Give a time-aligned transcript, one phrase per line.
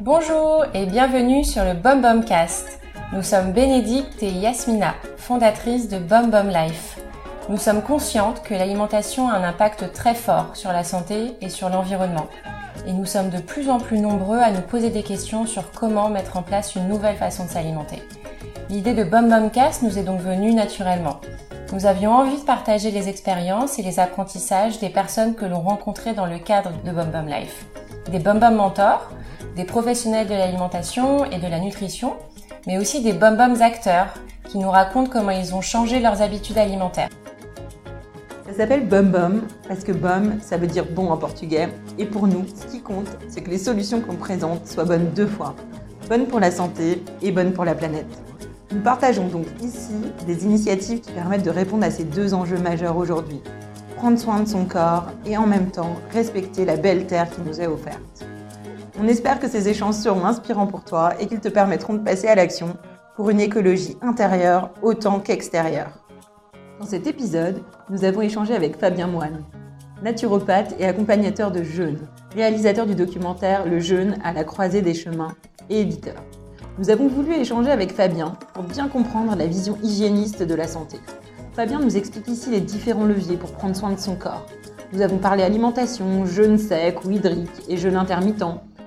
[0.00, 2.78] Bonjour et bienvenue sur le Bom Cast.
[3.12, 7.00] Nous sommes Bénédicte et Yasmina, fondatrices de Bom Life.
[7.48, 11.68] Nous sommes conscientes que l'alimentation a un impact très fort sur la santé et sur
[11.68, 12.28] l'environnement.
[12.86, 16.10] Et nous sommes de plus en plus nombreux à nous poser des questions sur comment
[16.10, 18.04] mettre en place une nouvelle façon de s'alimenter.
[18.70, 21.20] L'idée de Bom Cast nous est donc venue naturellement.
[21.72, 26.12] Nous avions envie de partager les expériences et les apprentissages des personnes que l'on rencontrait
[26.12, 27.64] dans le cadre de Bom Life.
[28.10, 29.10] Des Bom Bom mentors,
[29.56, 32.12] des professionnels de l'alimentation et de la nutrition,
[32.66, 34.12] mais aussi des Bom acteurs
[34.50, 37.08] qui nous racontent comment ils ont changé leurs habitudes alimentaires.
[38.46, 41.70] Ça s'appelle Bum Bum parce que Bum, ça veut dire bon en portugais.
[41.96, 45.26] Et pour nous, ce qui compte, c'est que les solutions qu'on présente soient bonnes deux
[45.26, 45.54] fois.
[46.10, 48.04] Bonnes pour la santé et bonnes pour la planète.
[48.72, 49.92] Nous partageons donc ici
[50.26, 53.42] des initiatives qui permettent de répondre à ces deux enjeux majeurs aujourd'hui.
[53.96, 57.60] Prendre soin de son corps et en même temps respecter la belle terre qui nous
[57.60, 58.24] est offerte.
[58.98, 62.28] On espère que ces échanges seront inspirants pour toi et qu'ils te permettront de passer
[62.28, 62.76] à l'action
[63.14, 65.98] pour une écologie intérieure autant qu'extérieure.
[66.80, 69.44] Dans cet épisode, nous avons échangé avec Fabien Moine,
[70.02, 71.98] naturopathe et accompagnateur de jeûne,
[72.34, 75.34] réalisateur du documentaire Le jeûne à la croisée des chemins
[75.68, 76.22] et éditeur.
[76.78, 80.96] Nous avons voulu échanger avec Fabien pour bien comprendre la vision hygiéniste de la santé.
[81.52, 84.46] Fabien nous explique ici les différents leviers pour prendre soin de son corps.
[84.94, 88.44] Nous avons parlé alimentation, jeûne sec ou hydrique et jeûne intermittent,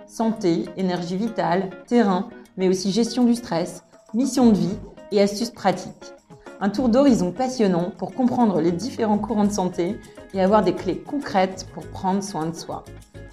[0.08, 3.84] santé, énergie vitale, terrain, mais aussi gestion du stress,
[4.16, 4.78] mission de vie
[5.12, 6.14] et astuces pratiques.
[6.62, 10.00] Un tour d'horizon passionnant pour comprendre les différents courants de santé
[10.34, 12.84] et avoir des clés concrètes pour prendre soin de soi.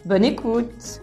[0.04, 1.00] Bonne écoute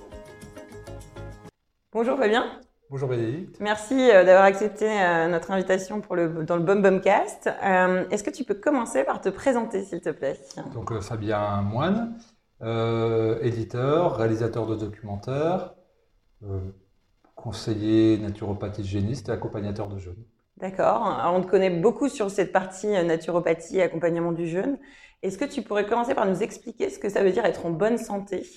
[1.92, 2.46] Bonjour Fabien.
[2.92, 3.60] Bonjour Bénédicte.
[3.60, 7.48] Merci euh, d'avoir accepté euh, notre invitation pour le, dans le Bum Bum Cast.
[7.64, 10.40] Euh, est-ce que tu peux commencer par te présenter s'il te plaît?
[10.74, 12.18] Donc Fabien Moine,
[13.44, 15.76] éditeur, réalisateur de documentaires,
[17.36, 20.26] conseiller naturopathie hygiéniste et accompagnateur de jeunes.
[20.58, 21.16] D'accord.
[21.32, 24.80] On te connaît beaucoup sur cette partie naturopathie et accompagnement du jeûne.
[25.22, 27.70] Est-ce que tu pourrais commencer par nous expliquer ce que ça veut dire être en
[27.70, 28.48] bonne santé?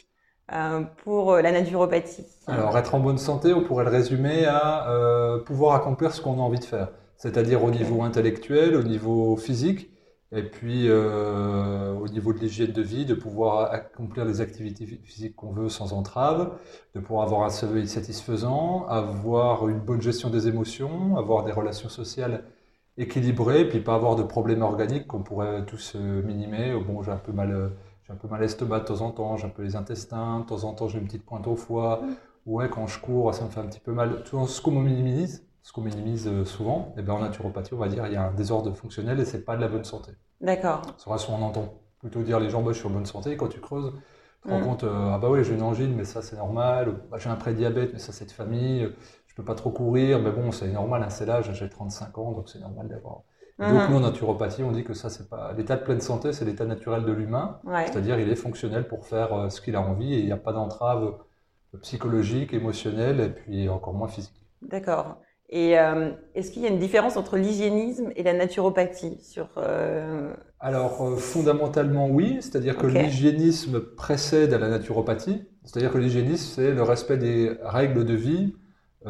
[1.05, 5.75] Pour la naturopathie Alors, être en bonne santé, on pourrait le résumer à euh, pouvoir
[5.75, 9.93] accomplir ce qu'on a envie de faire, c'est-à-dire au niveau intellectuel, au niveau physique,
[10.35, 15.37] et puis euh, au niveau de l'hygiène de vie, de pouvoir accomplir les activités physiques
[15.37, 16.59] qu'on veut sans entrave,
[16.95, 21.91] de pouvoir avoir un sommeil satisfaisant, avoir une bonne gestion des émotions, avoir des relations
[21.91, 22.45] sociales
[22.97, 26.75] équilibrées, puis pas avoir de problèmes organiques qu'on pourrait tous euh, minimer.
[26.87, 27.73] Bon, j'ai un peu mal,
[28.13, 30.47] j'ai un peu mal l'estomac de temps en temps, j'ai un peu les intestins, de
[30.47, 32.03] temps en temps j'ai une petite pointe au foie.
[32.03, 32.17] Mmh.
[32.45, 34.25] Ouais, quand je cours, ça me fait un petit peu mal.
[34.25, 37.79] Tout ce qu'on minimise, ce qu'on minimise euh, souvent, et eh bien en naturopathie, on
[37.79, 40.13] va dire il y a un désordre fonctionnel et c'est pas de la bonne santé.
[40.41, 40.83] D'accord.
[40.99, 43.47] C'est vrai, on entend plutôt dire les gens, bah, je suis en bonne santé, quand
[43.47, 43.93] tu creuses,
[44.43, 44.65] tu te rends mm.
[44.65, 47.37] compte, euh, ah bah oui, j'ai une angine, mais ça c'est normal, bah, j'ai un
[47.37, 48.93] prédiabète, mais ça c'est de famille,
[49.29, 52.33] je peux pas trop courir, mais bon, c'est normal, hein, c'est l'âge, j'ai 35 ans,
[52.33, 53.23] donc c'est normal d'avoir.
[53.63, 53.91] Donc mm-hmm.
[53.91, 56.65] nous, en naturopathie, on dit que ça, c'est pas l'état de pleine santé, c'est l'état
[56.65, 60.19] naturel de l'humain, c'est-à-dire il est fonctionnel pour faire euh, ce qu'il a envie et
[60.19, 61.15] il n'y a pas d'entrave
[61.81, 64.35] psychologique, émotionnelle et puis encore moins physique.
[64.63, 65.19] D'accord.
[65.49, 70.35] Et euh, est-ce qu'il y a une différence entre l'hygiénisme et la naturopathie sur euh...
[70.59, 76.73] Alors euh, fondamentalement oui, c'est-à-dire que l'hygiénisme précède à la naturopathie, c'est-à-dire que l'hygiénisme c'est
[76.73, 78.57] le respect des règles de vie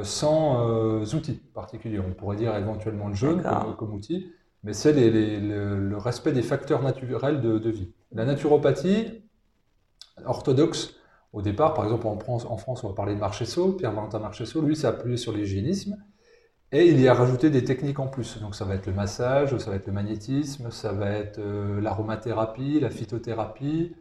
[0.03, 2.01] sans outils particuliers.
[2.01, 6.33] On pourrait dire éventuellement le jeûne comme, comme, outil, mais c'est les, les, le, respect
[6.33, 7.93] des facteurs naturels de, de, vie.
[8.13, 9.23] La naturopathie
[10.25, 10.95] orthodoxe,
[11.33, 14.61] au départ, par exemple en France, en France on va parler de Marchesso, Pierre-Valentin Marchesso,
[14.61, 15.97] lui s'est appuyé sur l'hygiénisme.
[16.75, 18.41] Et il y a rajouté des techniques en plus.
[18.41, 21.81] Donc ça va être le massage, ça va être le magnétisme, ça va être euh,
[21.83, 23.95] l'aromathérapie, la phytothérapie,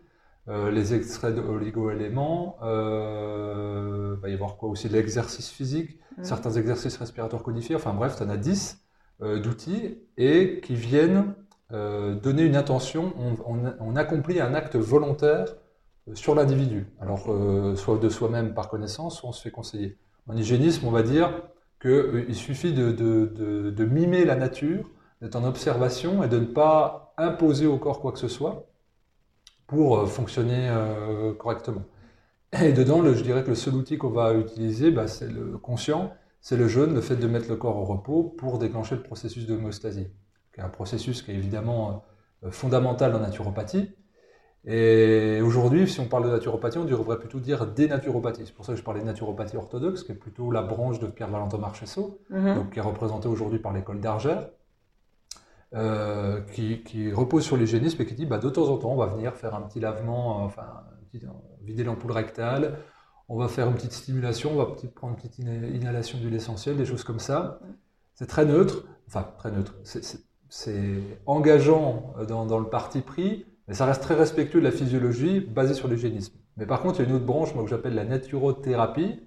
[0.48, 2.58] euh, les extraits d'oligo-éléments.
[2.64, 6.24] Euh, il va y avoir quoi aussi de l'exercice physique, mmh.
[6.24, 7.76] certains exercices respiratoires codifiés.
[7.76, 8.82] Enfin bref, tu en as 10
[9.22, 11.34] d'outils et qui viennent
[11.72, 13.14] donner une intention.
[13.80, 15.46] On, accomplit un acte volontaire
[16.14, 16.88] sur l'individu.
[17.00, 17.28] Alors
[17.76, 19.98] soit de soi-même par connaissance, soit on se fait conseiller.
[20.28, 21.32] En hygiénisme, on va dire
[21.82, 24.90] qu'il euh, suffit de, mimer la nature,
[25.22, 28.68] d'être en observation et de ne pas imposer au corps quoi que ce soit
[29.68, 31.84] pour euh, fonctionner euh, correctement.
[32.62, 36.14] Et dedans, je dirais que le seul outil qu'on va utiliser, bah, c'est le conscient,
[36.42, 39.48] c'est le jeûne, le fait de mettre le corps au repos pour déclencher le processus
[39.48, 40.08] d'homéostasie,
[40.54, 42.04] qui est un processus qui est évidemment
[42.50, 43.96] fondamental en naturopathie,
[44.66, 48.44] et aujourd'hui, si on parle de naturopathie, on devrait plutôt dire dénaturopathie.
[48.46, 51.08] C'est pour ça que je parlais de naturopathie orthodoxe, qui est plutôt la branche de
[51.08, 52.56] Pierre Valentin Marchesso, mhm.
[52.56, 54.50] donc qui est représentée aujourd'hui par l'école d'Argère.
[56.54, 59.34] qui, repose sur l'hygiénisme et qui dit bah, de temps en temps, on va venir
[59.36, 60.84] faire un petit lavement, enfin,
[61.64, 62.78] vider l'ampoule rectale,
[63.32, 66.86] on va faire une petite stimulation, on va prendre une petite inhalation d'huile essentielle, des
[66.86, 67.62] choses comme ça.
[68.14, 69.74] C'est très neutre, enfin très neutre,
[70.50, 75.74] c'est engageant dans, le parti pris, mais ça reste très respectueux de la physiologie basée
[75.74, 76.34] sur l'hygiénisme.
[76.58, 79.22] Mais par contre, il y a une autre branche moi, que j'appelle la naturothérapie,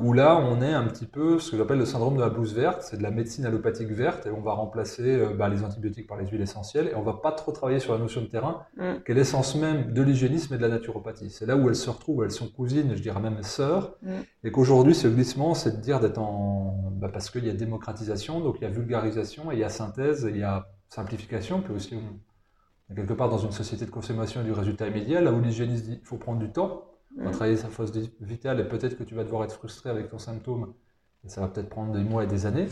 [0.00, 2.54] où là, on est un petit peu ce que j'appelle le syndrome de la blouse
[2.54, 2.82] verte.
[2.82, 6.18] C'est de la médecine allopathique verte, et on va remplacer euh, bah, les antibiotiques par
[6.18, 9.02] les huiles essentielles, et on va pas trop travailler sur la notion de terrain, mm.
[9.04, 11.30] qui est l'essence même de l'hygiénisme et de la naturopathie.
[11.30, 14.10] C'est là où elles se retrouvent, où elles sont cousines, je dirais même sœurs, mm.
[14.44, 16.92] et qu'aujourd'hui, ce glissement, c'est de dire d'être en...
[16.92, 19.68] Bah, parce qu'il y a démocratisation, donc il y a vulgarisation, et il y a
[19.68, 21.96] synthèse, et il y a simplification, puis aussi
[22.94, 25.98] quelque part dans une société de consommation et du résultat immédiat, là où l'hygiéniste dit
[26.00, 26.84] il faut prendre du temps,
[27.18, 27.90] on va travailler sa force
[28.20, 30.74] vitale et peut-être que tu vas devoir être frustré avec ton symptôme,
[31.24, 32.68] et ça va peut-être prendre des mois et des années.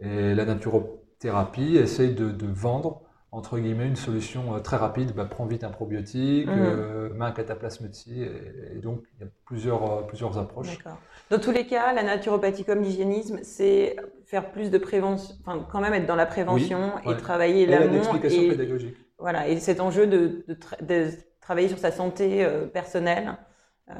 [0.00, 3.02] Et la naturothérapie essaye de, vendre
[3.32, 6.50] entre guillemets une solution euh, très rapide, bah, prends vite un probiotique, mmh.
[6.50, 10.78] euh, mets un cataplasme et, et, donc il y a plusieurs, euh, plusieurs approches.
[11.30, 13.94] Dans tous les cas, la naturopathie comme l'hygiénisme, c'est
[14.24, 17.92] faire plus de prévention, enfin quand même être dans la prévention et travailler l'amont.
[17.92, 18.96] l'explication pédagogique.
[19.20, 20.44] Voilà, et cet enjeu de,
[20.80, 23.36] de, travailler sur sa santé euh, personnelle
[23.90, 23.94] euh,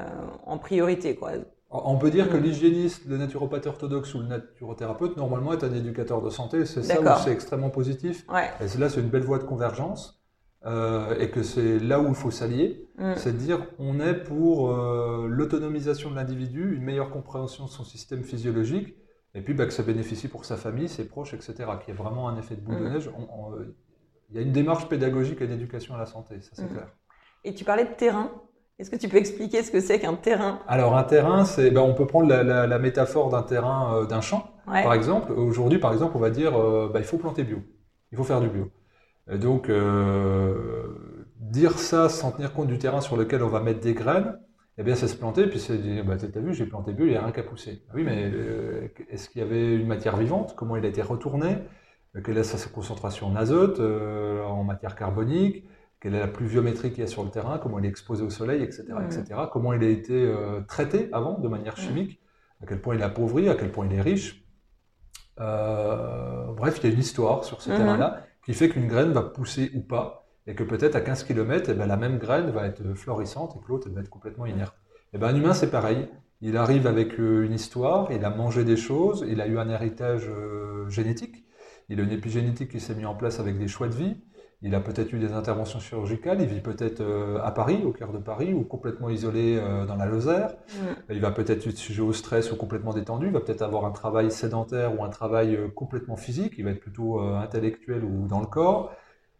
[0.45, 1.15] en priorité.
[1.15, 1.31] Quoi.
[1.69, 6.21] On peut dire que l'hygiéniste, le naturopathe orthodoxe ou le naturothérapeute, normalement, est un éducateur
[6.21, 6.65] de santé.
[6.65, 8.25] C'est ça où c'est extrêmement positif.
[8.59, 10.17] Et là, c'est une belle voie de convergence.
[10.63, 12.87] Euh, et que c'est là où il faut s'allier.
[12.99, 13.13] Mm.
[13.15, 18.23] C'est de dire on est pour l'autonomisation de l'individu, une meilleure compréhension de son système
[18.23, 18.95] physiologique,
[19.33, 21.53] et puis bah, que ça bénéficie pour sa famille, ses proches, etc.
[21.79, 22.93] Qu'il y ait vraiment un effet de boule de mm.
[22.93, 23.09] neige
[24.31, 26.69] il y a une démarche pédagogique et d'éducation à la santé, ça c'est mmh.
[26.69, 26.87] clair.
[27.43, 28.31] Et tu parlais de terrain.
[28.79, 30.59] Est-ce que tu peux expliquer ce que c'est qu'un terrain?
[30.67, 34.55] Alors un terrain, c'est, ben, on peut prendre la, métaphore d'un terrain, euh, d'un champ,
[34.65, 35.33] par exemple.
[35.33, 37.59] Aujourd'hui, par exemple, on va dire, euh, ben, il faut planter bio,
[38.11, 38.71] il faut faire du bio.
[39.31, 43.81] Et donc euh, dire ça sans tenir compte du terrain sur lequel on va mettre
[43.81, 44.39] des graines,
[44.77, 47.11] eh bien, c'est se planter, puis c'est dire, bah, t'as vu, j'ai planté bio, il
[47.11, 47.83] n'y a rien qu'à pousser.
[47.89, 48.31] Ah oui, mais
[49.09, 50.55] est-ce qu'il y avait une matière vivante?
[50.55, 51.57] Comment il a été retourné?
[52.19, 55.65] Quelle est sa concentration en azote, euh, en matière carbonique,
[55.99, 58.29] quelle est la pluviométrie qu'il y a sur le terrain, comment il est exposé au
[58.29, 59.41] soleil, etc., etc.
[59.51, 62.19] Comment il a été euh, traité avant de manière chimique,
[62.61, 64.43] à quel point il est appauvri, à quel point il est riche?
[65.39, 67.77] Euh, bref, il y a une histoire sur ce mhm.
[67.77, 71.69] terrain-là qui fait qu'une graine va pousser ou pas, et que peut-être à 15 km,
[71.69, 74.75] eh ben, la même graine va être florissante et que l'autre va être complètement inerte.
[75.13, 76.09] Eh ben, un humain, c'est pareil.
[76.41, 80.27] Il arrive avec une histoire, il a mangé des choses, il a eu un héritage
[80.87, 81.45] génétique,
[81.91, 84.15] il a une épigénétique qui s'est mise en place avec des choix de vie.
[84.63, 86.39] Il a peut-être eu des interventions chirurgicales.
[86.39, 89.95] Il vit peut-être euh, à Paris, au cœur de Paris, ou complètement isolé euh, dans
[89.95, 90.55] la Lozère.
[91.09, 93.27] Il va peut-être être sujet au stress ou complètement détendu.
[93.27, 96.53] Il va peut-être avoir un travail sédentaire ou un travail euh, complètement physique.
[96.57, 98.93] Il va être plutôt intellectuel ou dans le corps.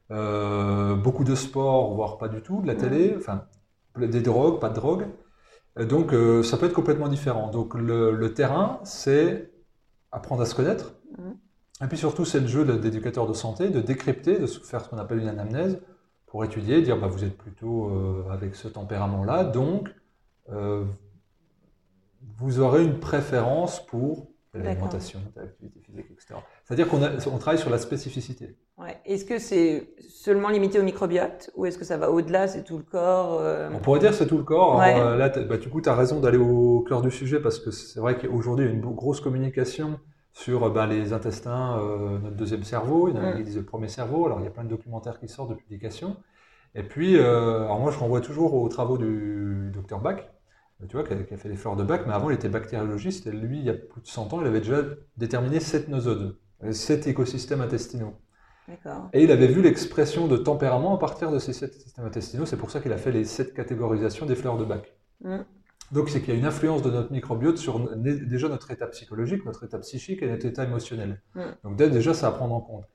[0.09, 3.45] beaucoup de sport, voire pas du tout, de la télé, enfin
[3.97, 5.05] des drogues, pas de drogue.
[5.77, 6.13] Donc
[6.43, 7.49] ça peut être complètement différent.
[7.49, 9.51] Donc le, terrain, c'est
[10.11, 10.95] apprendre à se connaître.
[11.83, 14.97] Et puis surtout, c'est le jeu d'éducateur de santé, de décrypter, de faire ce qu'on
[14.97, 15.79] appelle une anamnèse,
[16.27, 19.89] pour étudier, dire bah, vous êtes plutôt euh, avec ce tempérament-là, donc
[20.49, 20.85] euh,
[22.37, 26.35] vous aurez une préférence pour l'alimentation, l'activité physique, etc.
[26.63, 28.55] C'est-à-dire qu'on on travaille sur la spécificité.
[28.77, 28.97] Ouais.
[29.05, 32.77] Est-ce que c'est seulement limité au microbiote ou est-ce que ça va au-delà, c'est tout
[32.77, 33.69] le corps euh?
[33.73, 34.77] On pourrait dire c'est tout le corps.
[34.77, 37.99] là, bah, du coup, tu as raison d'aller au cœur du sujet parce que c'est
[37.99, 39.99] vrai qu'aujourd'hui, il y a une grosse communication
[40.33, 43.65] sur ben, les intestins, euh, notre deuxième cerveau, il y en a qui disent le
[43.65, 46.17] premier cerveau, alors il y a plein de documentaires qui sortent de publications.
[46.73, 50.29] Et puis, euh, alors moi je renvoie toujours aux travaux du docteur Bach,
[50.87, 53.31] tu vois, qui a, fait les fleurs de Bach, mais avant il était bactériologiste, et
[53.31, 54.81] lui, il y a plus de 100 ans, il avait déjà
[55.17, 56.37] déterminé sept nosodes,
[56.71, 58.15] sept écosystèmes intestinaux.
[59.13, 62.57] Et il avait vu l'expression de tempérament à partir de ces sept systèmes intestinaux, c'est
[62.57, 64.83] pour ça qu'il a fait les sept catégorisations des fleurs de Bach.
[65.21, 65.39] Mm.
[65.91, 69.45] Donc, c'est qu'il y a une influence de notre microbiote sur déjà notre état psychologique,
[69.45, 71.21] notre état psychique et notre état émotionnel.
[71.35, 71.41] Mm.
[71.63, 72.85] Donc, déjà, ça à prendre en compte.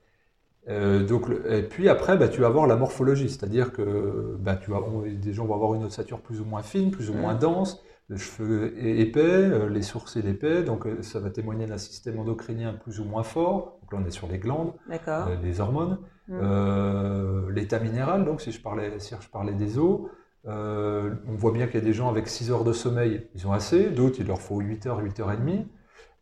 [0.69, 4.71] Euh, donc, et puis après, bah, tu vas avoir la morphologie, c'est-à-dire que bah, tu
[4.71, 7.19] vas, des gens vont avoir une ossature plus ou moins fine, plus ou mm.
[7.19, 11.77] moins dense, les cheveux épais, euh, les sourcils épais, donc euh, ça va témoigner d'un
[11.77, 13.79] système endocrinien plus ou moins fort.
[13.81, 14.73] Donc là, on est sur les glandes,
[15.41, 17.49] les hormones, mm.
[17.51, 18.25] l'état minéral.
[18.25, 20.01] Donc, si je parlais, si je parlais des os,
[20.47, 23.47] euh, on voit bien qu'il y a des gens avec 6 heures de sommeil, ils
[23.47, 25.67] ont assez, d'autres il leur faut 8 heures, 8 heures et demie.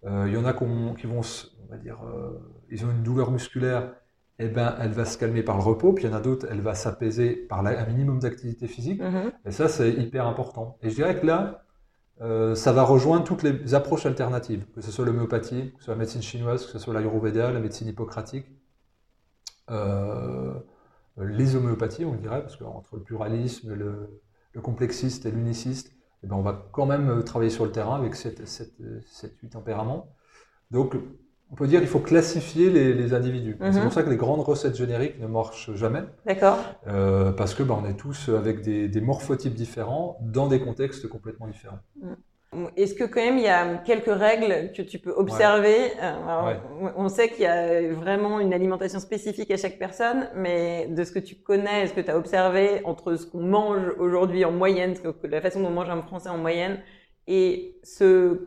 [0.06, 2.40] Euh, il y en a qui vont, on va dire, euh,
[2.70, 3.94] ils ont une douleur musculaire,
[4.40, 6.48] eh ben, elle va se calmer par le repos, puis il y en a d'autres,
[6.50, 9.02] elle va s'apaiser par un minimum d'activité physique.
[9.02, 9.32] Mm-hmm.
[9.46, 10.78] Et ça, c'est hyper important.
[10.82, 11.62] Et je dirais que là,
[12.56, 16.00] ça va rejoindre toutes les approches alternatives, que ce soit l'homéopathie, que ce soit la
[16.00, 18.48] médecine chinoise, que ce soit l'ayurveda, la médecine hippocratique.
[21.18, 24.22] Les homéopathies, on dirait, parce qu'entre le pluralisme, le,
[24.54, 25.92] le complexiste et l'uniciste,
[26.24, 28.36] eh ben, on va quand même travailler sur le terrain avec ces
[29.42, 30.10] huit tempéraments.
[30.72, 30.96] Donc,
[31.52, 33.58] on peut dire qu'il faut classifier les, individus.
[33.60, 33.84] C'est mhm.
[33.84, 36.04] pour ça que les grandes recettes génériques ne marchent jamais.
[36.26, 36.58] D'accord.
[36.88, 41.48] Euh, parce que bah, on est tous avec des, morphotypes différents dans des contextes complètement
[41.48, 41.80] différents.
[42.02, 42.14] Mm.
[42.78, 45.92] Est-ce que quand même il y a quelques règles que tu peux observer?
[46.02, 46.56] Euh,
[46.96, 51.12] On sait qu'il y a vraiment une alimentation spécifique à chaque personne, mais de ce
[51.12, 54.94] que tu connais, est-ce que tu as observé entre ce qu'on mange aujourd'hui en moyenne,
[55.24, 56.80] la façon dont on mange un Français en moyenne,
[57.28, 58.40] et ce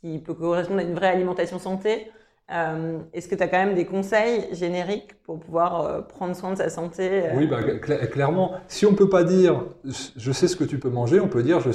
[0.00, 2.10] qui peut correspondre à une vraie alimentation santé
[2.52, 6.52] euh, Est-ce que tu as quand même des conseils génériques pour pouvoir euh, prendre soin
[6.52, 7.62] de sa santé Oui, bah,
[8.08, 8.54] clairement.
[8.68, 11.60] Si on peut pas dire je sais ce que tu peux manger, on peut dire
[11.60, 11.70] je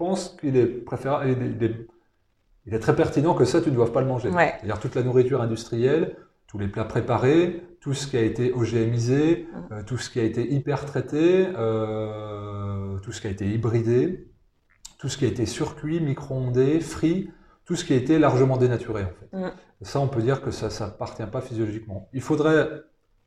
[0.00, 1.28] pense qu'il est préférable,
[2.66, 4.30] il est, très pertinent que ça, tu ne dois pas le manger.
[4.32, 6.16] C'est-à-dire toute la nourriture industrielle,
[6.46, 9.72] tous les plats préparés, tout ce qui a été OGMisé, mmh.
[9.72, 14.30] euh, tout ce qui a été hyper traité, euh, tout ce qui a été hybridé,
[14.98, 17.30] tout ce qui a été surcuit, micro-ondé, frit,
[17.66, 19.36] tout ce qui a été largement dénaturé en fait.
[19.36, 19.50] Mmh.
[19.82, 22.08] Ça, on peut dire que ça ne appartient pas physiologiquement.
[22.14, 22.70] Il faudrait,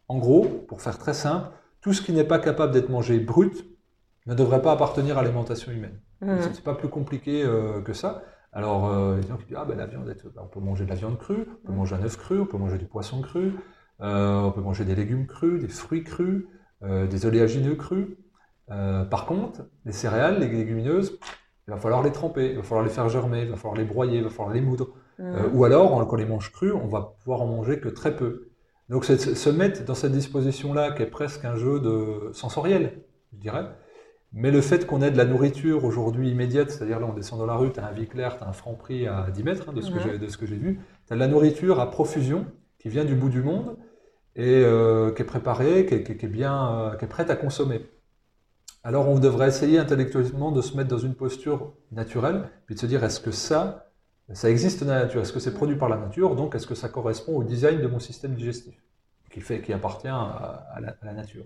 [0.07, 1.49] en gros, pour faire très simple,
[1.81, 3.63] tout ce qui n'est pas capable d'être mangé brut
[4.25, 5.99] ne devrait pas appartenir à l'alimentation humaine.
[6.23, 6.41] Mmh.
[6.41, 8.23] Ce C'est pas plus compliqué euh, que ça.
[8.51, 10.95] Alors, euh, les gens qui disent ah ben la viande, on peut manger de la
[10.95, 11.75] viande crue, on peut mmh.
[11.75, 13.53] manger un œuf cru, on peut manger du poisson cru,
[14.01, 16.45] euh, on peut manger des légumes crus, des fruits crus,
[16.81, 18.17] des oléagineux crus.
[18.67, 21.17] par contre, les céréales, les légumineuses,
[21.67, 23.85] il va falloir les tremper, il va falloir les faire germer, il va falloir les
[23.85, 24.89] broyer, il va falloir les moudre.
[25.17, 25.53] Mmh.
[25.53, 28.49] ou alors, quand on les mange crus, on va pouvoir en manger que très peu.
[28.89, 33.01] Donc, se mettre dans cette disposition-là, qui est presque un jeu de sensoriel,
[33.31, 33.65] je dirais,
[34.33, 37.45] mais le fait qu'on ait de la nourriture aujourd'hui immédiate, c'est-à-dire là on descend dans
[37.45, 39.73] la rue, tu as un Viclair, tu as un franc prix à 10 mètres hein,
[39.73, 39.91] de ce
[40.37, 42.45] que j'ai vu, tu as de la nourriture à profusion
[42.79, 43.77] qui vient du bout du monde
[44.35, 47.85] et euh, qui est préparée, qui est, bien, euh, qui est prête à consommer.
[48.83, 52.87] Alors on devrait essayer intellectuellement de se mettre dans une posture naturelle, puis de se
[52.87, 53.91] dire est-ce que ça,
[54.33, 56.75] ça existe dans la nature, est-ce que c'est produit par la nature, donc est-ce que
[56.75, 58.73] ça correspond au design de mon système digestif
[59.29, 61.45] qui, fait, qui appartient à la nature?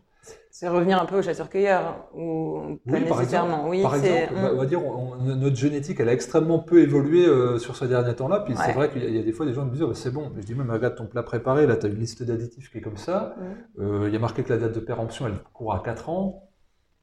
[0.50, 3.70] C'est revenir un peu au chasseur-cueilleur ou pas nécessairement.
[3.70, 4.82] oui, par exemple, on va dire
[5.20, 8.40] notre génétique, elle a extrêmement peu évolué euh, sur ce dernier temps-là.
[8.40, 10.12] Puis c'est vrai qu'il y, a des fois des gens qui me disent oh, c'est
[10.12, 10.32] bon.
[10.36, 12.82] je dis même regarde ton plat préparé, là tu as une liste d'additifs qui est
[12.82, 13.36] comme ça.
[13.80, 16.44] Euh, il y a marqué que la date de péremption elle court à 4 ans.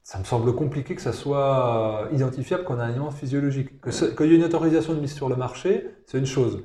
[0.02, 3.80] Ça me semble compliqué que ça soit identifiable comme un aliment physiologique.
[4.16, 6.64] Qu'il y ait une autorisation de mise sur le marché, c'est une chose.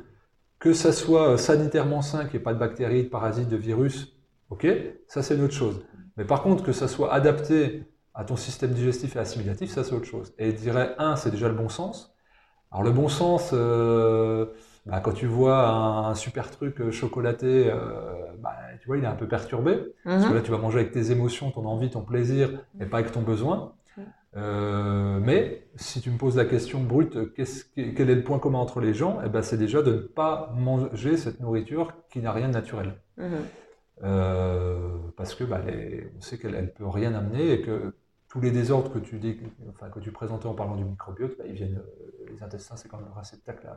[0.57, 4.19] Que ça soit sanitairement sain, qu'il n'y ait pas de bactéries, de parasites, de virus,
[4.49, 4.67] ok,
[5.07, 5.81] ça c'est une autre chose.
[6.19, 9.93] Mais par contre, que ça soit adapté à ton système digestif et assimilatif, ça c'est
[9.93, 10.33] autre chose.
[10.37, 12.13] Et je dirais, un, c'est déjà le bon sens.
[12.71, 14.47] Alors le bon sens, euh,
[14.85, 19.07] bah, quand tu vois un, super truc euh, chocolaté, euh, bah, tu vois, il est
[19.07, 19.79] un peu perturbé.
[20.03, 22.97] Parce que là, tu vas manger avec tes émotions, ton envie, ton plaisir, et pas
[22.97, 23.75] avec ton besoin.
[24.35, 28.93] mais si tu me poses la question brute, quel est le point commun entre les
[28.93, 29.19] gens?
[29.25, 32.95] Eh ben, C'est déjà de ne pas manger cette nourriture qui n'a rien de naturel.
[33.15, 33.37] Mhm.
[34.03, 35.61] Euh, parce que bah,
[36.17, 37.93] on sait qu'elle ne peut rien amener et que
[38.27, 42.41] tous les désordres que tu, présentais en parlant du microbiote, bah, ils viennent, euh, les
[42.43, 43.67] intestins, c'est quand même un réceptacle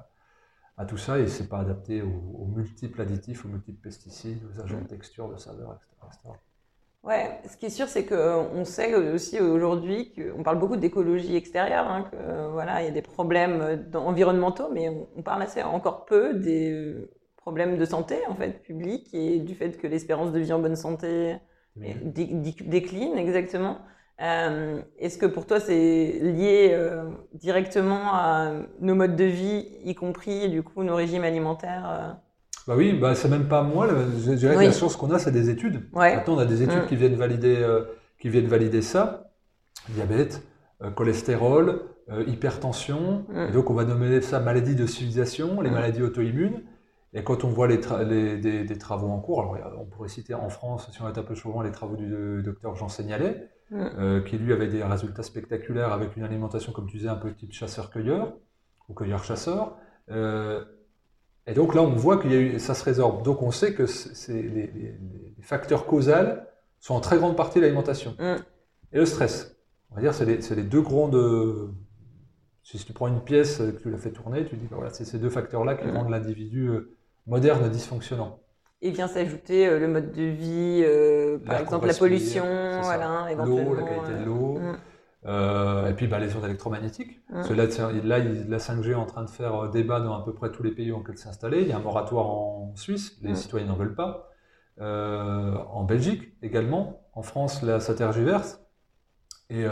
[0.77, 4.81] à, tout ça et c'est pas adapté aux, multiples additifs, aux multiples pesticides, aux agents
[4.81, 6.35] de texture, de saveur, etc.
[7.05, 11.87] Ouais, ce qui est sûr, c'est qu'on sait aussi aujourd'hui qu'on parle beaucoup d'écologie extérieure,
[11.87, 12.11] hein,
[12.53, 17.09] voilà, il y a des problèmes environnementaux, mais on, parle encore peu des
[17.43, 20.77] problème de santé en fait public et du fait que l'espérance de vie en bonne
[20.77, 21.37] santé
[21.77, 23.79] décline exactement.
[24.21, 29.95] Euh, est-ce que pour toi c'est lié euh, directement à nos modes de vie, y
[29.97, 32.13] compris du coup nos régimes alimentaires euh?
[32.69, 33.89] Bah oui, bah c'est même pas moi.
[34.25, 35.83] Je dirais que la source qu'on a, c'est des études.
[35.93, 36.87] Maintenant, on a des études mm.
[36.87, 37.67] qui viennent valider,
[38.21, 39.33] qui viennent valider ça.
[39.89, 40.43] Diabète,
[40.95, 41.83] cholestérol,
[42.29, 43.27] hypertension.
[43.29, 43.47] Mm.
[43.49, 45.75] Et donc, on va nommer ça maladie de civilisation, les mm.
[45.75, 46.63] maladies auto-immunes.
[47.15, 47.77] Et quand on voit les,
[48.39, 51.35] des, travaux en cours, alors on pourrait citer en France, si on est un peu
[51.35, 53.81] chauvin, les travaux du docteur Jean Seignalet, mm.
[53.99, 57.35] euh, qui lui avait des résultats spectaculaires avec une alimentation, comme tu disais, un peu
[57.35, 58.35] type chasseur-cueilleur,
[58.89, 59.77] ou cueilleur-chasseur.
[60.11, 60.65] Euh,
[61.47, 63.23] et donc là, on voit que ça se résorbe.
[63.25, 63.85] Donc on sait que
[64.29, 64.99] les, les,
[65.43, 66.13] facteurs causaux
[66.81, 68.17] sont en très grande partie l'alimentation.
[68.19, 68.37] Mm.
[68.93, 69.59] Et le stress.
[69.91, 71.75] On va dire, c'est les, deux grandes...
[72.63, 75.05] Si tu prends une pièce que tu la fais tourner, tu dis que voilà, c'est
[75.05, 75.97] ces deux facteurs-là qui mm.
[75.97, 78.39] rendent l'individu euh, moderne dysfonctionnant.
[78.85, 82.45] Et vient s'ajouter euh, le mode de vie, euh, par exemple la pollution,
[82.83, 84.59] voilà, L'eau, la qualité de l'eau.
[84.59, 84.77] Mm.
[85.25, 87.21] Euh, et puis bah, les ondes électromagnétiques.
[87.31, 87.53] Mm.
[87.55, 87.67] là,
[88.03, 90.73] là, la 5G est en train de faire débat dans à peu près tous les
[90.73, 91.61] pays où on peut s'installer.
[91.63, 93.37] Il y a un moratoire en Suisse, les mm.
[93.37, 94.29] citoyens n'en veulent pas.
[94.81, 97.07] en Belgique également.
[97.15, 98.61] En France, là, ça tergiverse.
[99.49, 99.65] Et,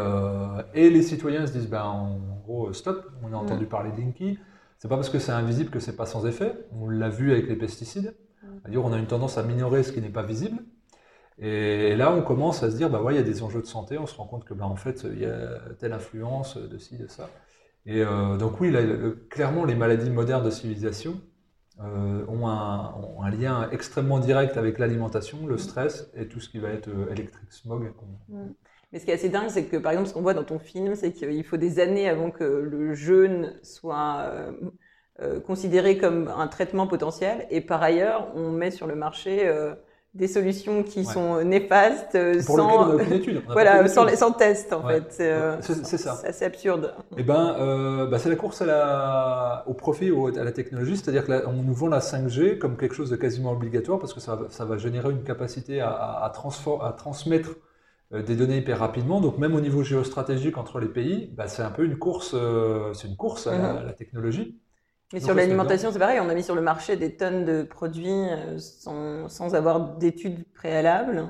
[0.75, 4.39] et, les citoyens se disent, ben, en gros, stop, on a entendu parler de Linky.
[4.81, 6.55] C'est pas parce que c'est invisible que c'est pas sans effet.
[6.73, 8.17] On l'a vu avec les pesticides.
[8.43, 10.59] C'est-à-dire, on a une tendance à minorer ce qui n'est pas visible.
[11.39, 13.67] Et là, on commence à se dire, bah ouais, il y a des enjeux de
[13.67, 13.99] santé.
[13.99, 16.97] On se rend compte que, bah, en fait, il y a telle influence de ci,
[16.97, 17.29] de ça.
[17.85, 18.75] Et euh, donc oui,
[19.29, 21.21] clairement, les maladies modernes de civilisation
[21.81, 26.71] euh, ont, un, lien extrêmement direct avec l'alimentation, le stress et tout ce qui va
[26.71, 27.93] être euh, électrique, smog.
[28.93, 30.59] Mais ce qui est assez dingue, c'est que par exemple, ce qu'on voit dans ton
[30.59, 34.33] film, c'est qu'il faut des années avant que le jeûne soit
[35.47, 37.47] considéré comme un traitement potentiel.
[37.51, 39.49] Et par ailleurs, on met sur le marché
[40.15, 43.43] des solutions qui sont néfastes Pour sans on aucune étude.
[43.49, 45.17] voilà sans, sans, test en fait.
[45.21, 46.17] Euh, c'est ça.
[46.21, 46.95] c'est assez absurde.
[47.13, 50.53] Et eh ben euh, bah, c'est la course à la, au profit ou à la
[50.53, 50.97] technologie.
[50.97, 54.39] C'est-à-dire qu'on nous vend la 5G comme quelque chose de quasiment obligatoire parce que ça,
[54.49, 57.70] ça va générer une capacité à, à, à transmettre euh,
[58.13, 61.71] des données hyper rapidement donc même au niveau géostratégique entre les pays bah, c'est un
[61.71, 62.35] peu une course
[62.95, 64.61] c'est une course à, la technologie
[65.13, 68.09] mais sur l'alimentation, c'est pareil, on a mis sur le marché des tonnes de produits
[68.11, 71.29] euh, sans, sans avoir d'études préalables,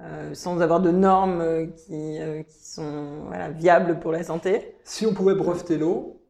[0.00, 2.18] euh, sans avoir de normes euh, qui,
[2.62, 4.76] sont voilà, viables pour la santé.
[4.84, 6.22] Si on pouvait breveter l'eau,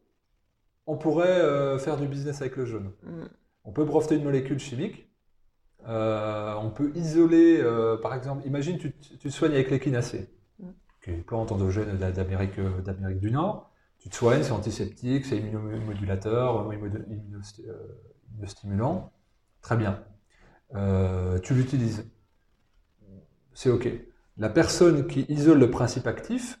[0.87, 2.91] on pourrait faire du business avec le jaune.
[3.03, 3.23] Mm.
[3.65, 5.09] On peut breveter une molécule chimique.
[5.85, 7.63] On peut isoler,
[8.01, 10.67] par exemple, imagine tu, tu te soignes avec l'équinacée, mm.
[11.03, 12.59] qui est une plante endogène d'Amérique
[13.19, 13.73] du Nord
[14.03, 19.13] tu te soignes, c'est antiseptique, c'est immunomodulateur, immunostimulant.
[19.61, 20.03] Très bien.
[20.75, 22.11] Euh, tu l'utilises.
[23.53, 23.87] C'est OK.
[24.35, 26.59] La personne qui isole le principe actif,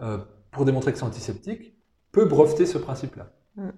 [0.00, 0.18] euh,
[0.52, 1.74] pour démontrer que c'est antiseptique,
[2.12, 3.32] peut breveter ce principe-là.
[3.56, 3.70] Mm.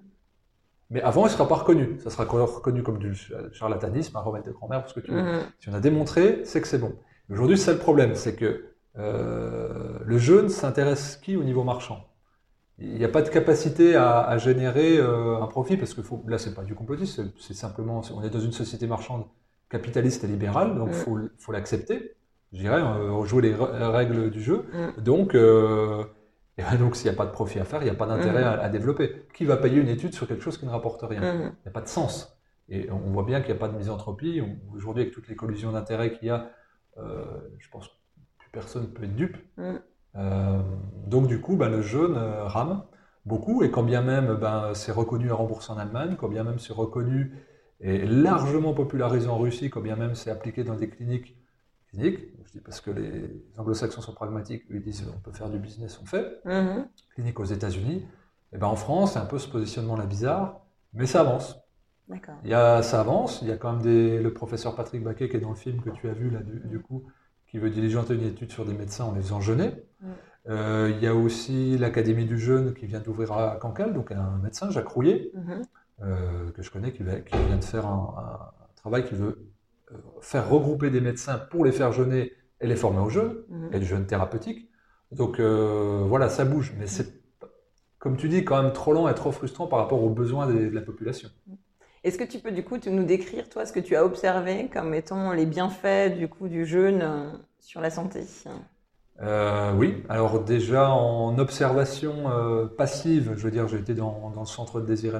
[0.91, 1.97] Mais avant, il ne sera pas reconnu.
[2.03, 3.13] Ça sera reconnu comme du
[3.51, 5.11] charlatanisme, un remède de grand-mère, parce que tu.
[5.59, 6.93] Si on a démontré, c'est que c'est bon.
[7.29, 8.65] Aujourd'hui, c'est le problème, c'est que
[8.97, 12.07] euh, le jeûne s'intéresse qui au niveau marchand?
[12.77, 16.21] Il n'y a pas de capacité à, à générer euh, un profit parce que faut,
[16.27, 19.23] là c'est pas du complotisme, c'est simplement on est dans une société marchande
[19.69, 20.93] capitaliste et libérale, donc mm.
[20.93, 22.15] faut faut l'accepter.
[22.53, 24.65] Je dirais euh, jouer les règles du jeu.
[24.73, 25.01] Mm.
[25.01, 25.35] Donc
[26.57, 28.41] et donc s'il n'y a pas de profit à faire, il n'y a pas d'intérêt
[28.41, 28.47] mm.
[28.47, 29.27] à, à, développer.
[29.33, 31.21] Qui va payer une étude sur quelque chose qui ne rapporte rien?
[31.33, 32.39] Il n'y a pas de sens.
[32.69, 34.41] Et on voit bien qu'il n'y a pas de misanthropie.
[34.73, 36.49] Aujourd'hui avec toutes les collusions d'intérêts qu'il y a,
[36.97, 37.23] euh,
[37.59, 37.93] je pense que
[38.39, 39.37] plus personne ne peut être dupe.
[40.15, 40.61] Euh,
[41.07, 42.83] donc du coup, ben, le jeûne euh, rame
[43.25, 46.59] beaucoup, et quand bien même ben, c'est reconnu et remboursé en Allemagne, quand bien même
[46.59, 47.33] c'est reconnu
[47.81, 51.35] et largement popularisé en Russie, quand bien même c'est appliqué dans des cliniques
[51.99, 55.99] je dis parce que les anglo-saxons sont pragmatiques, ils disent on peut faire du business,
[56.01, 56.85] on fait, mm-hmm.
[57.13, 58.05] clinique aux États-Unis,
[58.53, 60.61] et ben en France c'est un peu ce positionnement-là bizarre,
[60.93, 61.59] mais ça avance.
[62.43, 65.27] Il y a, ça avance, il y a quand même des, le professeur Patrick Baquet
[65.27, 67.03] qui est dans le film que tu as vu là du coup,
[67.47, 69.73] qui veut diligenter une étude sur des médecins en les faisant jeûner.
[70.01, 70.07] Mm.
[70.47, 74.37] Euh, il y a aussi l'Académie du jeûne qui vient d'ouvrir à Cancale, donc un
[74.43, 75.63] médecin, Jacques Rouillet, mm-hmm.
[76.03, 79.49] euh, que je connais, qui, vient de faire un, travail qui veut
[80.21, 83.75] faire regrouper des médecins pour les faire jeûner et les former au jeûne, mm-hmm.
[83.75, 84.69] et du jeûne thérapeutique.
[85.11, 87.21] Donc voilà, ça bouge, mais c'est,
[87.99, 90.69] comme tu dis, quand même trop lent et trop frustrant par rapport aux besoins de
[90.69, 91.29] la population.
[92.05, 94.93] Est-ce que tu peux du coup nous décrire toi ce que tu as observé comme
[94.93, 98.21] étant les bienfaits du coup du jeûne euh, sur la santé?
[99.23, 104.45] Euh, Oui, alors déjà en observation euh, passive, je veux dire, j'ai été dans, le
[104.45, 105.19] centre de désir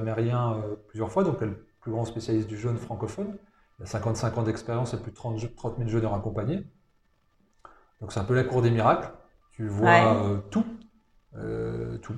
[0.86, 3.36] plusieurs fois, donc le plus grand spécialiste du jeûne francophone.
[3.78, 6.66] Il a 55 ans d'expérience et plus de 30, 30 000 jeûneurs accompagnés.
[8.00, 9.10] Donc c'est un peu la cour des miracles.
[9.52, 10.64] Tu vois tout,
[12.02, 12.16] tout.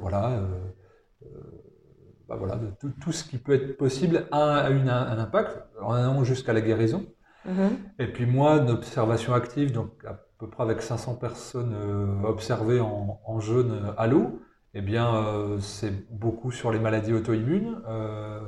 [0.00, 0.40] Voilà
[2.28, 6.24] bah voilà, de tout, ce qui peut être possible a, une, un, impact, en allant
[6.24, 7.06] jusqu'à la guérison.
[7.48, 7.70] Mm-hmm.
[8.00, 12.80] Et puis moi, une observation active, donc à peu près avec 500 personnes euh, observées
[12.80, 14.42] en, en, jeûne euh, à l'eau,
[14.74, 17.80] eh bien, euh, c'est beaucoup sur les maladies auto-immunes,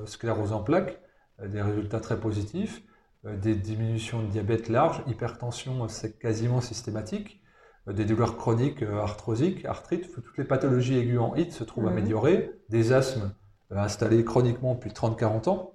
[0.04, 1.00] sclérose en plaques,
[1.46, 2.82] des résultats très positifs,
[3.24, 7.42] des diminutions de diabète large, hypertension, c'est quasiment systématique,
[7.86, 11.88] des douleurs chroniques, arthrosiques, arthrite, toutes les pathologies aiguës en HIT se trouvent mm-hmm.
[11.88, 13.32] améliorées, des asthmes
[13.72, 15.72] euh, installé chroniquement depuis 30-40 ans,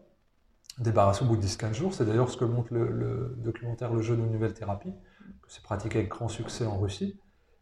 [0.80, 1.94] débarrassé au bout de 10-15 jours.
[1.94, 6.00] C'est d'ailleurs ce que montre le, documentaire Le jeûne ou nouvelle thérapie, que c'est pratiqué
[6.00, 7.20] avec grand succès en Russie.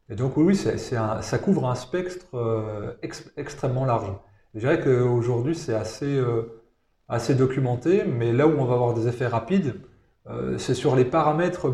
[0.09, 2.93] Et donc oui, ça couvre un spectre euh,
[3.37, 4.11] extrêmement large.
[4.53, 6.62] je dirais qu'aujourd'hui, c'est assez, euh,
[7.13, 9.75] assez documenté, mais là où on va avoir des effets rapides,
[10.57, 11.71] c'est sur les paramètres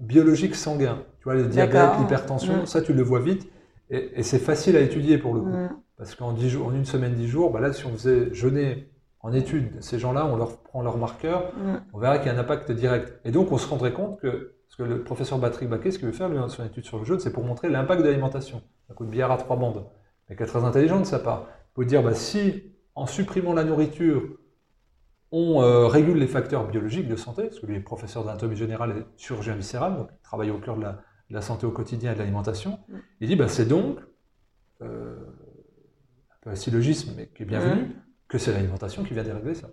[0.00, 0.98] biologiques sanguins.
[1.20, 3.48] Tu vois, le diabète, l'hypertension, ça tu le vois vite,
[3.90, 5.56] et, c'est facile à étudier pour le coup.
[5.96, 8.88] Parce qu'en en une semaine, dix jours, bah là, si on faisait jeûner
[9.20, 11.52] en étude, ces gens-là, on leur prend leur marqueur,
[11.92, 13.20] on verra qu'il y a un impact direct.
[13.24, 16.08] Et donc, on se rendrait compte que ce que le professeur Patrick Baquet, ce qu'il
[16.08, 18.62] veut faire, lui, dans son étude sur le jeûne, c'est pour montrer l'impact de l'alimentation.
[18.90, 19.84] Un coup de bière à trois bandes.
[20.28, 21.46] Mais qui est très intelligent de sa part.
[21.72, 24.22] Il peut dire, bah, si en supprimant la nourriture,
[25.32, 28.90] on euh, régule les facteurs biologiques de santé, parce que lui est professeur d'anatomie générale
[28.98, 30.84] et chirurgien viscéral, donc il travaille au cœur de
[31.30, 32.78] la, santé au quotidien et de l'alimentation.
[32.88, 32.96] Mm.
[33.22, 33.98] Il dit, bah, c'est donc,
[34.82, 35.16] euh,
[36.30, 37.94] un peu un syllogisme, mais qui est bienvenu, mm.
[38.28, 39.70] que c'est l'alimentation qui vient dérégler ça.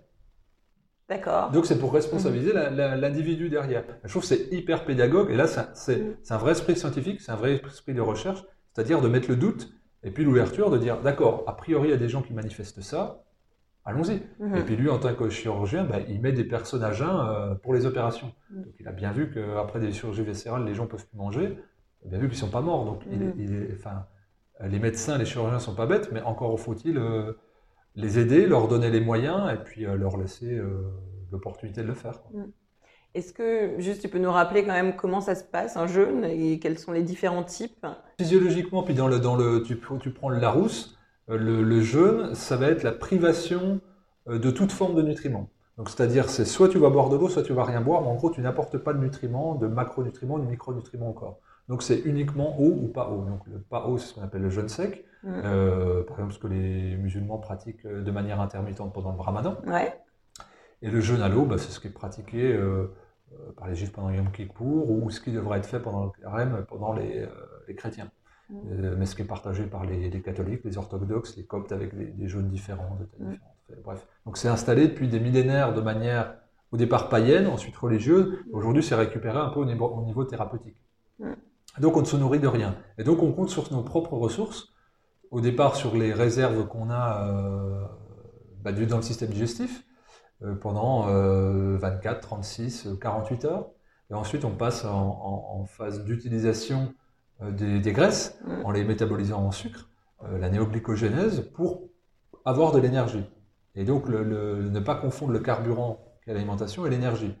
[1.10, 1.50] D'accord.
[1.50, 3.84] Donc c'est pour responsabiliser l'individu derrière.
[4.04, 5.70] Je trouve que c'est hyper pédagogue, et là mm.
[5.74, 8.42] c'est un vrai esprit scientifique, c'est un vrai esprit de recherche,
[8.72, 9.70] c'est-à-dire de mettre le doute,
[10.02, 12.80] et puis l'ouverture de dire, d'accord, a priori il y a des gens qui manifestent
[12.80, 13.24] ça,
[13.84, 14.22] allons-y.
[14.38, 14.56] Mhm.
[14.56, 17.54] Et puis lui, en tant que chirurgien, bah, il met des personnes à jeun euh,
[17.54, 18.32] pour les opérations.
[18.50, 18.62] Mhm.
[18.64, 21.58] Donc il a bien vu qu'après des chirurgies viscérales, les gens peuvent plus manger.
[22.02, 22.84] Il a bien vu qu'ils ne sont pas morts.
[22.84, 23.02] Donc
[23.74, 24.06] enfin,
[24.60, 27.32] les médecins, les chirurgiens ne sont pas bêtes, mais encore faut-il euh,
[27.94, 30.60] les aider, leur donner les moyens et puis euh, leur laisser
[31.30, 32.20] l'opportunité de le faire.
[33.12, 36.24] Est-ce que, juste, tu peux nous rappeler quand même comment ça se passe, un jeûne,
[36.24, 37.84] et quels sont les différents types?
[38.20, 40.96] Physiologiquement, puis dans le, dans le, tu, tu prends le Larousse,
[41.30, 43.80] euh, le, jeûne, ça va être la privation
[44.28, 45.48] euh, de toute forme de nutriments.
[45.78, 48.08] Donc, c'est-à-dire, c'est soit tu vas boire de l'eau, soit tu vas rien boire, mais
[48.08, 51.38] en gros, tu n'apportes pas de nutriments, de macronutriments, de micronutriments encore.
[51.68, 53.24] Donc, c'est uniquement eau ou pas eau.
[53.24, 55.04] Donc, le pas eau, c'est ce qu'on appelle le jeûne sec.
[55.22, 55.28] Mm.
[55.44, 59.56] Euh, par exemple, ce que les musulmans pratiquent de manière intermittente pendant le ramadan.
[60.82, 62.58] Et le jeûne à l'eau, bah, c'est ce qui est pratiqué
[63.56, 66.64] par les juifs pendant Yom Kippour ou ce qui devrait être fait pendant le carême
[66.68, 67.28] pendant les
[67.76, 68.10] chrétiens.
[68.52, 72.28] Euh, mais ce qui est partagé par les, catholiques, les orthodoxes, les coptes avec des,
[72.28, 72.98] jeunes différents,
[73.84, 74.04] Bref.
[74.26, 76.34] Donc c'est installé depuis des millénaires de manière
[76.72, 78.36] au départ païenne, ensuite religieuse.
[78.52, 80.76] Aujourd'hui, c'est récupéré un peu au niveau, thérapeutique.
[81.78, 82.74] Donc on ne se nourrit de rien.
[82.98, 84.72] Et donc on compte sur nos propres ressources.
[85.30, 87.84] Au départ, sur les réserves qu'on a euh,
[88.62, 89.84] bah, dans le système digestif
[90.42, 93.70] euh, pendant 24, 36, 48 heures.
[94.10, 96.92] Et ensuite, on passe en phase d'utilisation
[97.42, 99.88] euh, des, graisses en les métabolisant en sucre,
[100.24, 101.88] euh, la néoglycogénèse, pour
[102.44, 103.24] avoir de l'énergie.
[103.74, 107.34] Et donc, le, ne pas confondre le carburant qu'est l'alimentation et l'énergie.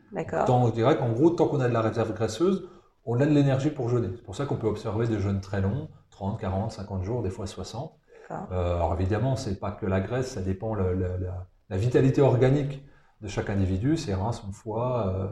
[0.46, 2.68] Tant, on dirait qu'en gros, tant qu'on a de la réserve graisseuse,
[3.04, 4.08] on a de l'énergie pour jeûner.
[4.16, 7.30] C'est pour ça qu'on peut observer des jeûnes très longs, 30, 40, 50 jours, des
[7.30, 7.92] fois 60.
[8.30, 12.84] Euh, alors évidemment, c'est pas que la graisse, ça dépend la, la, vitalité organique
[13.20, 15.26] de chaque individu, ses reins, son foie, euh,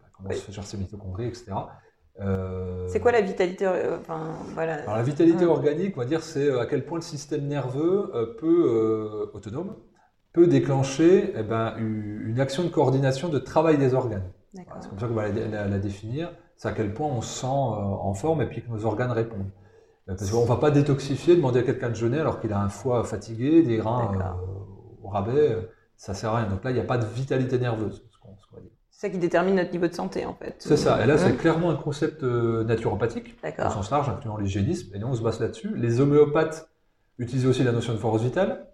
[0.00, 1.52] bah, comment se fait ses mitochondries, etc.
[2.20, 4.20] Euh, c'est quoi la vitalité euh, enfin,
[4.54, 4.74] voilà.
[4.82, 8.10] Alors, La vitalité organique, on va dire, c'est euh, à quel point le système nerveux
[8.38, 9.76] peut, autonome,
[10.32, 14.30] peut déclencher eh ben, une action de coordination de travail des organes.
[14.54, 16.32] c'est comme ça qu'on va la, définir.
[16.56, 19.50] C'est à quel point on se sent en forme et puis que nos organes répondent.
[20.06, 22.68] Parce qu'on ne va pas détoxifier, demander à quelqu'un de jeûner alors qu'il a un
[22.68, 24.10] foie fatigué, des reins
[25.02, 25.56] au rabais,
[25.96, 26.48] ça sert à rien.
[26.48, 28.09] Donc là, il n'y a pas de vitalité nerveuse.
[29.00, 30.56] C'est ça qui détermine notre niveau de santé, en fait.
[30.58, 31.02] C'est ça.
[31.02, 34.94] Et là, c'est clairement un concept euh, naturopathique, au sens large, incluant l'hygiénisme.
[34.94, 35.74] Et nous, on se base là-dessus.
[35.74, 36.68] Les homéopathes
[37.16, 38.66] utilisent aussi la notion de force vitale,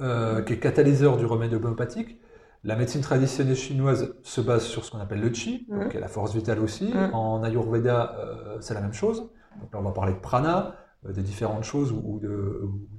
[0.00, 2.20] euh, qui est catalyseur du remède homéopathique.
[2.62, 6.00] La médecine traditionnelle chinoise se base sur ce qu'on appelle le chi, donc qui est
[6.00, 6.94] la force vitale aussi.
[7.12, 9.28] En Ayurveda, euh, c'est la même chose.
[9.60, 12.20] Donc là, on va parler de prana, des différentes choses, ou,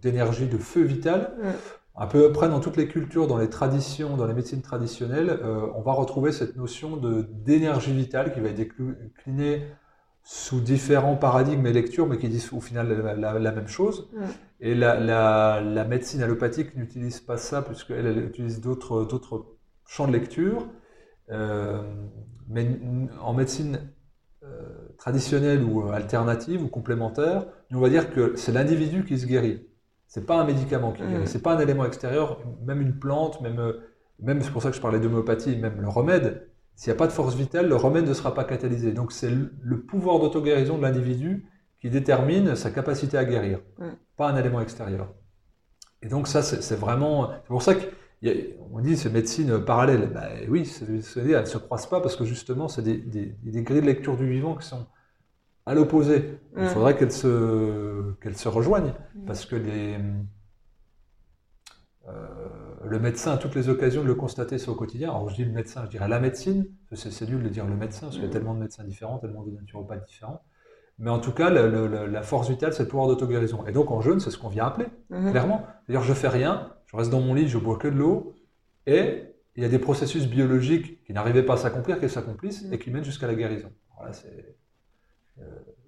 [0.01, 1.37] d'énergie, de, feu vital
[1.95, 5.67] un peu après dans toutes les cultures, dans les traditions, dans les médecines traditionnelles, euh,
[5.75, 9.67] on va retrouver cette notion d'énergie vitale qui va être déclinée
[10.23, 12.87] sous différents paradigmes et lectures, mais qui disent au final
[13.19, 14.09] la, même chose.
[14.61, 20.65] Et la, la, médecine allopathique n'utilise pas ça, puisqu'elle elle utilise d'autres champs de lecture.
[21.29, 21.81] Euh,
[22.49, 22.67] mais
[23.21, 23.79] en médecine
[24.43, 29.67] euh, traditionnelle ou alternative ou complémentaire, on va dire que c'est l'individu qui se guérit.
[30.13, 31.25] C'est pas un médicament qui guérit, mm.
[31.25, 33.79] c'est pas un élément extérieur, même une plante, même, euh,
[34.19, 36.51] même c'est pour ça que je parlais d'homéopathie, même le remède.
[36.75, 38.91] S'il n'y a pas de force vitale, le remède ne sera pas catalysé.
[38.91, 41.47] Donc c'est le pouvoir d'auto-guérison de l'individu
[41.81, 43.87] qui détermine sa capacité à guérir, mm.
[44.15, 45.11] pas un élément extérieur.
[46.03, 47.31] Et donc ça, c'est vraiment...
[47.31, 50.11] C'est pour ça qu'on dit c'est médecine parallèle.
[50.13, 50.71] Ben, oui,
[51.15, 54.29] elles ne se croisent pas parce que justement, c'est des, des, grilles de lecture du
[54.29, 54.85] vivant qui sont
[55.65, 56.39] à l'opposé.
[56.55, 56.67] Il mm.
[56.67, 59.25] faudrait qu'elles se, qu'elles se rejoignent, mm.
[59.25, 59.97] parce que les,
[62.07, 62.11] euh,
[62.85, 65.09] le médecin a toutes les occasions de le constater sur au quotidien.
[65.09, 68.07] Alors je dis le médecin, je dirais la médecine, c'est nul de dire le médecin,
[68.07, 68.33] parce qu'il y a mm.
[68.33, 70.43] tellement de médecins différents, tellement de naturopathes différents.
[70.99, 73.65] Mais en tout cas, la force vitale, c'est le pouvoir d'auto-guérison.
[73.65, 75.65] Et donc en jeûne, c'est ce qu'on vient appeler, clairement.
[75.85, 78.35] C'est-à-dire, je fais rien, je reste dans mon lit, je bois que de l'eau,
[78.85, 79.23] et
[79.55, 82.91] il y a des processus biologiques qui n'arrivaient pas à s'accomplir, qui s'accomplissent, et qui
[82.91, 83.71] mènent jusqu'à la guérison.
[83.97, 84.55] Voilà, c'est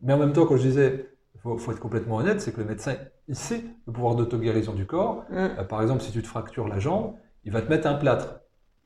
[0.02, 2.66] mais en même temps, quand je disais, il faut, être complètement honnête, c'est que le
[2.66, 2.96] médecin,
[3.28, 5.26] il sait le pouvoir d'auto-guérison du corps.
[5.30, 5.36] Mm.
[5.36, 8.40] Euh, par exemple, si tu te fractures la jambe, il va te mettre un plâtre.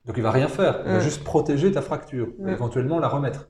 [0.06, 3.50] Donc il va rien faire, il va juste protéger ta fracture, éventuellement la remettre.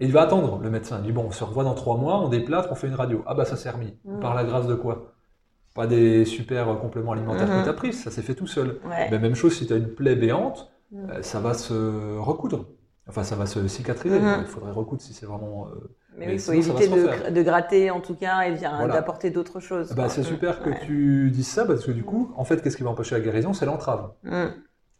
[0.00, 0.98] Et il va attendre, le médecin.
[1.00, 3.22] Il dit, bon, on se revoit dans trois mois, on déplâtre, on fait une radio.
[3.26, 3.98] Ah bah ça s'est remis.
[4.20, 5.12] Par la grâce de quoi?
[5.74, 8.80] Pas des super compléments alimentaires que tu as pris, ça s'est fait tout seul.
[9.10, 12.66] Mais même chose si tu as une plaie béante, euh, ça va se recoudre.
[13.08, 14.16] Enfin, ça va se cicatriser.
[14.16, 15.68] Il faudrait recoudre si c'est vraiment...
[15.68, 19.92] Euh, mais, il faut éviter de, gratter en tout cas et bien d'apporter d'autres choses.
[19.94, 22.82] Bah, c'est super que tu dises ça parce que du coup, en fait, qu'est-ce qui
[22.82, 23.52] va empêcher la guérison?
[23.52, 24.12] C'est l'entrave.
[24.22, 24.46] Mm.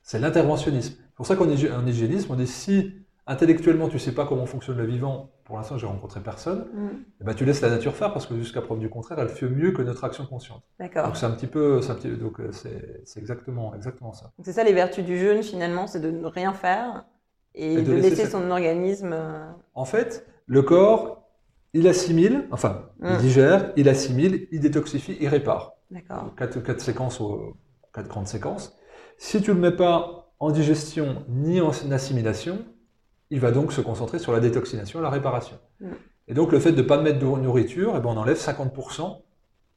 [0.03, 0.97] C'est l'interventionnisme.
[0.97, 2.93] C'est pour ça qu'en hygiénisme, on dit si
[3.27, 6.89] intellectuellement tu sais pas comment fonctionne le vivant, pour l'instant j'ai rencontré personne, mm.
[7.21, 9.49] et ben, tu laisses la nature faire parce que jusqu'à preuve du contraire, elle fait
[9.49, 10.63] mieux que notre action consciente.
[10.79, 11.07] D'accord.
[11.07, 14.33] Donc c'est un petit peu, un petit, donc euh, c'est exactement, exactement ça.
[14.43, 17.05] C'est ça les vertus du jeûne finalement, c'est de ne rien faire
[17.55, 19.13] et, de, laisser, son organisme.
[19.13, 21.29] Euh, en fait, le corps,
[21.73, 23.19] il assimile, enfin, il mm.
[23.19, 25.73] digère, il assimile, il détoxifie, il répare.
[25.91, 26.35] D'accord.
[26.37, 27.21] Quatre, quatre séquences,
[27.93, 28.77] quatre grandes séquences.
[29.19, 32.65] Si tu le mets pas en digestion ni en assimilation,
[33.31, 35.59] il va donc se concentrer sur la détoxination la réparation.
[35.81, 35.87] Mm.
[36.29, 39.21] Et donc le fait de ne pas mettre de nourriture, eh ben, on enlève 50%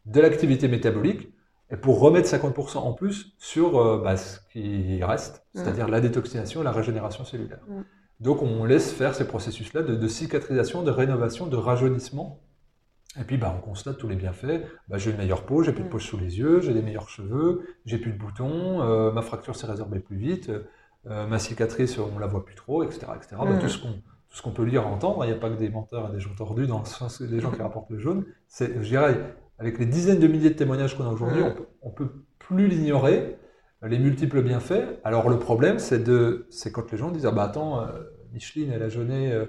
[0.06, 1.34] de l'activité métabolique,
[1.70, 5.60] et pour remettre 50% en plus sur euh, bah, ce qui reste, mm.
[5.60, 7.60] c'est-à-dire la détoxination et la régénération cellulaire.
[7.68, 7.82] Mm.
[8.20, 12.42] Donc on laisse faire ces processus-là de, cicatrisation, de rénovation, de rajeunissement.
[13.20, 14.64] Et puis bah, on constate tous les bienfaits.
[14.88, 17.10] Bah, j'ai une meilleure peau, j'ai plus de poche sous les yeux, j'ai des meilleurs
[17.10, 20.52] cheveux, j'ai plus de boutons, euh, ma fracture s'est résorbée plus vite,
[21.08, 23.08] euh, ma cicatrice, on la voit plus trop, etc.
[23.16, 23.36] etc.
[23.40, 23.60] Bah, mm.
[23.60, 23.94] tout ce qu'on
[24.30, 26.20] tout ce qu'on peut lire, entendre, il n'y a pas que des menteurs et des
[26.20, 28.26] gens tordus dans le sens des gens qui rapportent le jaune.
[28.48, 31.56] C'est, je dirais, avec les dizaines de milliers de témoignages qu'on a aujourd'hui, mm.
[31.82, 33.38] on, peut, peut plus l'ignorer,
[33.84, 35.00] les multiples bienfaits.
[35.04, 37.88] Alors le problème, c'est de, c'est quand les gens disent ah bah attends, euh,
[38.34, 39.46] Micheline elle a jeûné, euh,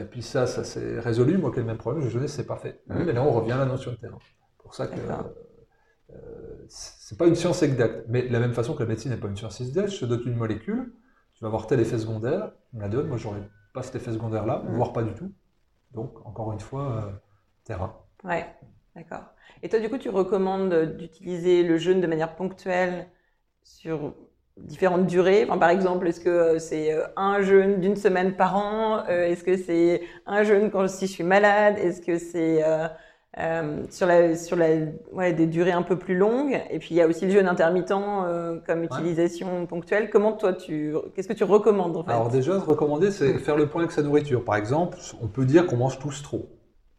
[0.00, 1.38] et puis ça, ça s'est résolu.
[1.38, 2.82] Moi, quel même problème, j'ai jeûné, c'est pas fait.
[2.88, 3.04] Mm.
[3.04, 4.18] mais là, on revient à la notion de terrain.
[4.58, 4.96] Pour ça que
[6.68, 8.04] c'est pas une science exacte.
[8.08, 10.04] Mais de la même façon que la médecine n'est pas une science exacte, je te
[10.06, 10.92] donne une molécule,
[11.34, 14.12] tu vas avoir tel effet secondaire, tu me la donnes, moi j'aurais pas cet effet
[14.12, 14.74] secondaire-là, mm.
[14.74, 15.32] voire pas du tout.
[15.92, 17.12] Donc, encore une fois, euh,
[17.64, 17.96] terrain.
[18.24, 18.46] Ouais,
[18.94, 19.24] d'accord.
[19.62, 23.08] Et toi, du coup, tu recommandes d'utiliser le jeûne de manière ponctuelle
[23.66, 24.14] sur
[24.56, 28.56] différentes durées enfin, Par exemple, est-ce que euh, c'est euh, un jeûne d'une semaine par
[28.56, 29.04] an?
[29.06, 31.76] Est-ce que c'est un jeûne quand si je suis malade?
[31.78, 32.62] Est-ce que c'est
[33.38, 34.68] euh, sur la, sur la,
[35.12, 36.58] ouais, des durées un peu plus longues?
[36.70, 40.08] Et puis il y a aussi le jeûne intermittent euh, comme utilisation ponctuelle.
[40.08, 42.12] Comment toi tu, qu'est-ce que tu recommandes en fait?
[42.12, 44.42] Alors déjà, recommander, c'est faire le point avec sa nourriture.
[44.42, 46.46] Par exemple, on peut dire qu'on mange tous trop.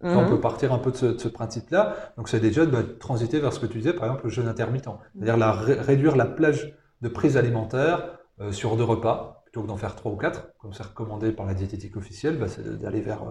[0.01, 0.29] On mhm.
[0.29, 1.95] peut partir un peu de ce, principe-là.
[2.17, 4.89] Donc c'est déjà de transiter vers ce que tu disais, par exemple le jeûne intermittent,
[5.15, 9.77] c'est-à-dire la, réduire la plage de prise alimentaire euh, sur deux repas plutôt que d'en
[9.77, 13.23] faire trois ou quatre, comme c'est recommandé par la diététique officielle, bah, c'est d'aller vers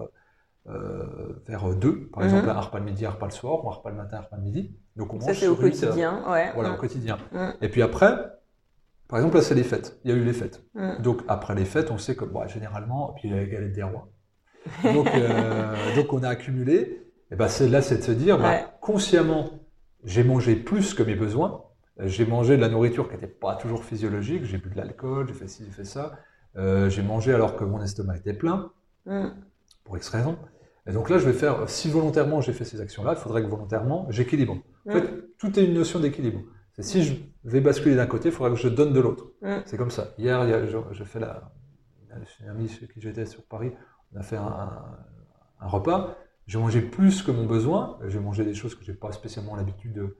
[0.67, 2.49] euh, vers deux, par exemple, mhm.
[2.49, 4.37] un repas le midi, un repas le soir, ou un repas le matin, un repas
[4.37, 4.75] le midi.
[4.97, 6.51] Donc on Ça, c'est au quotidien, ouais.
[6.53, 7.17] Voilà, au quotidien.
[7.61, 8.13] Et puis après,
[9.07, 9.99] par exemple, là, c'est les fêtes.
[10.03, 10.63] Il y a eu les fêtes.
[10.99, 13.73] Donc après les fêtes, on sait que bon, généralement, puis il y a la galette
[13.73, 14.09] des rois.
[14.83, 17.03] Donc, euh, donc on a accumulé.
[17.31, 19.49] Et ben c'est là, c'est de se dire, bah, consciemment,
[20.03, 21.63] j'ai mangé plus que mes besoins.
[21.99, 24.45] J'ai mangé de la nourriture qui n'était pas toujours physiologique.
[24.45, 26.13] J'ai bu de l'alcool, j'ai fait ci, j'ai fait ça.
[26.55, 28.71] Euh, j'ai mangé alors que mon estomac était plein,
[29.83, 30.37] pour X raison.
[30.87, 33.47] Et donc là, je vais faire, si volontairement j'ai fait ces actions-là, il faudrait que
[33.47, 34.57] volontairement j'équilibre.
[34.87, 35.21] En fait, mm.
[35.37, 36.41] tout est une notion d'équilibre.
[36.73, 39.31] C'est si je vais basculer d'un côté, il faudra que je donne de l'autre.
[39.41, 39.57] Mm.
[39.65, 40.13] C'est comme ça.
[40.17, 41.51] Hier, je, fais la,
[42.41, 43.73] une amie chez qui j'étais sur Paris,
[44.13, 44.71] on a fait un,
[45.61, 46.15] repas.
[46.47, 47.99] J'ai mangé plus que mon besoin.
[48.07, 50.17] J'ai mangé des choses que j'ai pas spécialement l'habitude de,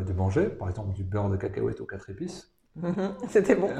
[0.00, 0.46] de, manger.
[0.46, 2.52] Par exemple, du beurre de cacahuète aux quatre épices.
[3.28, 3.70] C'était bon.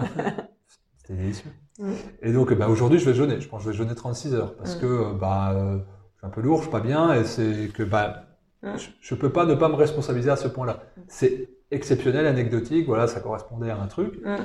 [0.98, 1.50] C'était délicieux.
[1.78, 1.92] Mm.
[2.22, 3.40] Et donc, bah, aujourd'hui, je vais jeûner.
[3.40, 5.78] Je pense que je vais jeûner 36 heures parce que, bah, euh,
[6.22, 8.24] un peu lourd, je suis pas bien, et c'est que bah,
[8.62, 8.74] mm.
[9.00, 10.82] je, ne peux pas ne pas me responsabiliser à ce point-là.
[11.08, 14.36] C'est exceptionnel, anecdotique, voilà, ça correspondait à un truc, mm.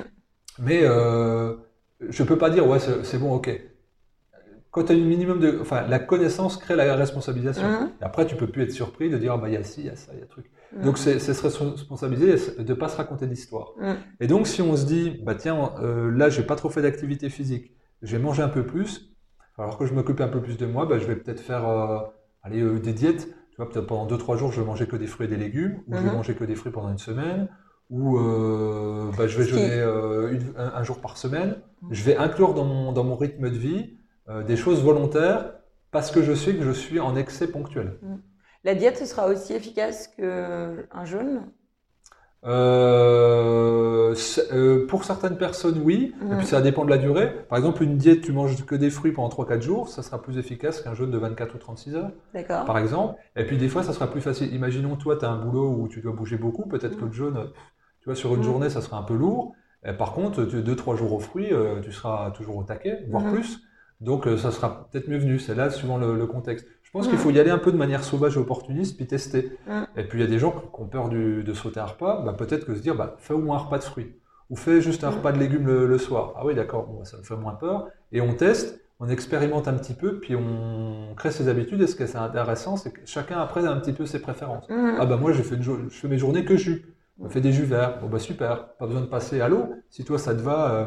[0.60, 1.56] mais euh,
[2.00, 3.50] je peux pas dire ouais c'est bon, ok.
[4.76, 7.66] Quand tu as un minimum de, enfin, la connaissance crée la responsabilisation.
[7.66, 7.92] Mm.
[7.98, 9.80] Et après, tu peux plus être surpris de dire ah, bah il y a ci,
[9.80, 10.50] il y a ça, il y a truc.
[10.84, 13.72] Donc c'est se responsabiliser de pas se raconter d'histoire.
[14.20, 17.30] Et donc si on se dit bah tiens euh, là j'ai pas trop fait d'activité
[17.30, 19.16] physique, j'ai mangé un peu plus,
[19.56, 22.00] alors que je m'occupe un peu plus de moi, bah, je vais peut-être faire euh,
[22.42, 23.28] aller, euh, des diètes.
[23.52, 25.80] Tu vois, peut-être pendant 2-3 jours, je vais manger que des fruits et des légumes,
[25.86, 27.48] ou je vais manger que des fruits pendant une semaine,
[27.88, 29.80] ou euh, bah, je vais jeûner
[30.58, 31.56] un, jour par semaine.
[31.90, 33.96] Je vais inclure dans mon, dans mon rythme de vie
[34.46, 35.52] des choses volontaires
[35.90, 37.98] parce que je sais que je suis en excès ponctuel.
[38.02, 38.20] Mhm.
[38.64, 41.42] La diète, ce sera aussi efficace qu'un jeûne?
[42.44, 44.14] Euh,
[44.52, 46.14] euh, pour certaines personnes, oui.
[46.30, 47.32] Et puis ça dépend de la durée.
[47.48, 50.36] Par exemple, une diète, tu manges que des fruits pendant 3-4 jours, ça sera plus
[50.38, 52.10] efficace qu'un jeûne de 24 ou 36 heures.
[52.34, 52.64] D'accord.
[52.64, 53.20] Par exemple.
[53.36, 54.52] Et puis des fois, ça sera plus facile.
[54.52, 56.66] Imaginons, toi, tu as un boulot où tu dois bouger beaucoup.
[56.66, 57.46] Peut-être que le jeûne,
[58.00, 59.54] tu vois, sur une journée, ça sera un peu lourd.
[59.98, 63.32] par contre, deux, trois jours aux fruits, tu seras toujours au taquet, voire mhm.
[63.32, 63.60] plus.
[64.00, 65.38] Donc, ça sera peut-être mieux venu.
[65.38, 66.66] C'est là, suivant le, contexte.
[66.82, 69.52] Je pense qu'il faut y aller un peu de manière sauvage et opportuniste, puis tester.
[69.96, 72.22] Et puis, il y a des gens qui ont peur de sauter un repas.
[72.22, 74.14] Bah, peut-être que se dire, bah, fais au moins un repas de fruits.
[74.50, 76.34] Ou fais juste un repas de légumes le, soir.
[76.36, 77.88] Ah oui, d'accord, ça me fait moins peur.
[78.12, 81.82] Et on teste on expérimente un petit peu, puis on crée ses habitudes.
[81.82, 84.66] Et ce qui est intéressant, c'est que chacun après a un petit peu ses préférences.
[84.70, 86.94] Ah bah moi, je fais, je fais mes journées que jus.
[87.20, 87.98] On fait des jus verts.
[88.00, 89.70] Bon bah super, pas besoin de passer à l'eau.
[89.90, 90.84] Si toi ça te va, euh,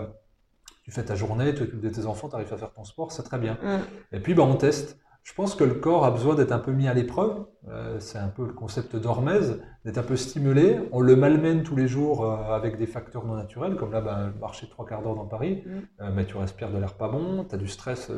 [0.89, 3.11] tu fais ta journée, tu occupes de tes enfants, tu arrives à faire ton sport,
[3.11, 3.59] c'est très bien.
[3.61, 4.15] Mmh.
[4.15, 4.97] Et puis bah on teste.
[5.21, 7.45] Je pense que le corps a besoin d'être un peu mis à l'épreuve.
[7.67, 10.79] Euh, c'est un peu le concept d'hormèse, d'être un peu stimulé.
[10.91, 14.33] On le malmène tous les jours euh, avec des facteurs non naturels, comme là, ben,
[14.39, 15.69] marcher trois quarts d'heure dans Paris, mm.
[16.01, 18.11] euh, mais tu respires de l'air pas bon, tu as du stress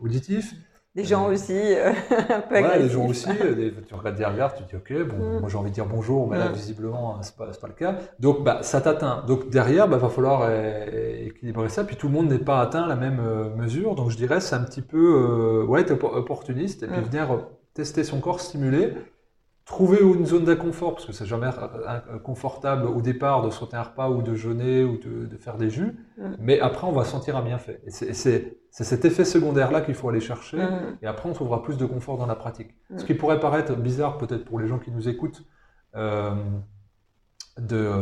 [0.00, 0.54] auditif.
[0.96, 1.92] Des gens euh, aussi euh,
[2.30, 3.28] un peu ouais, les gens aussi.
[3.28, 5.40] Euh, tu regardes derrière, tu te dis ok, bon, mm.
[5.40, 6.52] moi j'ai envie de dire bonjour, mais là mm.
[6.52, 7.98] visiblement c'est pas, pas le cas.
[8.18, 9.24] Donc bah, ça t'atteint.
[9.26, 11.84] Donc derrière, bah, va falloir équilibrer ça.
[11.84, 13.22] Puis tout le monde n'est pas atteint à la même
[13.56, 13.94] mesure.
[13.94, 17.04] Donc je dirais c'est un petit peu ouais, opportuniste et puis mm.
[17.04, 18.94] venir tester son corps, stimuler
[19.70, 21.48] trouver une zone d'inconfort, parce que c'est jamais
[22.24, 25.96] confortable au départ de sauter un repas ou de jeûner ou de, faire des jus,
[26.40, 27.80] mais après on va sentir un bienfait.
[27.86, 30.58] Et c'est cet effet secondaire-là qu'il faut aller chercher,
[31.02, 32.74] et après on trouvera plus de confort dans la pratique.
[32.96, 35.44] Ce qui pourrait paraître bizarre peut-être pour les gens qui nous écoutent
[35.94, 36.34] euh,
[37.56, 37.92] de,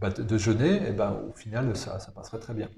[0.00, 2.68] bah, de, jeûner, et ben, au final ça, ça passerait très bien.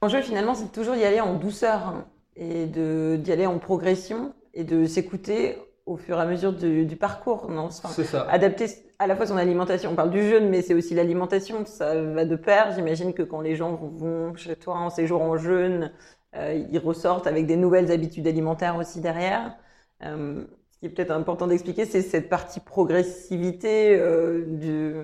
[0.00, 4.64] L'enjeu finalement c'est toujours d'y aller en douceur, hein, et d'y aller en progression, et
[4.64, 7.50] de s'écouter au fur et à mesure du, parcours.
[7.50, 8.26] Non c'est ça.
[8.30, 8.66] Adapter
[8.98, 9.90] à la fois son alimentation.
[9.90, 11.64] On parle du jeûne, mais c'est aussi l'alimentation.
[11.66, 12.72] Ça va de pair.
[12.72, 15.92] J'imagine que quand les gens vont chez toi en séjour en jeûne,
[16.36, 19.56] euh, ils ressortent avec des nouvelles habitudes alimentaires aussi derrière.
[20.04, 24.94] Euh, ce qui est peut-être important d'expliquer, c'est cette partie progressivité euh, du,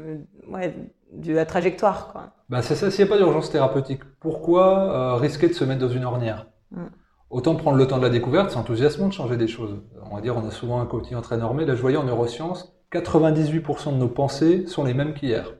[0.48, 0.74] ouais,
[1.12, 2.12] de la trajectoire.
[2.12, 2.32] Quoi.
[2.48, 2.90] Bah c'est ça.
[2.90, 6.46] S'il n'y a pas d'urgence thérapeutique, pourquoi risquer de se mettre dans une ornière?
[6.70, 6.86] Mm.
[7.30, 9.82] Autant prendre le temps de la découverte, c'est enthousiasmant de changer des choses.
[10.10, 11.66] On va dire, on a souvent un quotidien très normé.
[11.66, 15.54] Là, je voyais en neurosciences, 98% de nos pensées sont les mêmes qu'hier.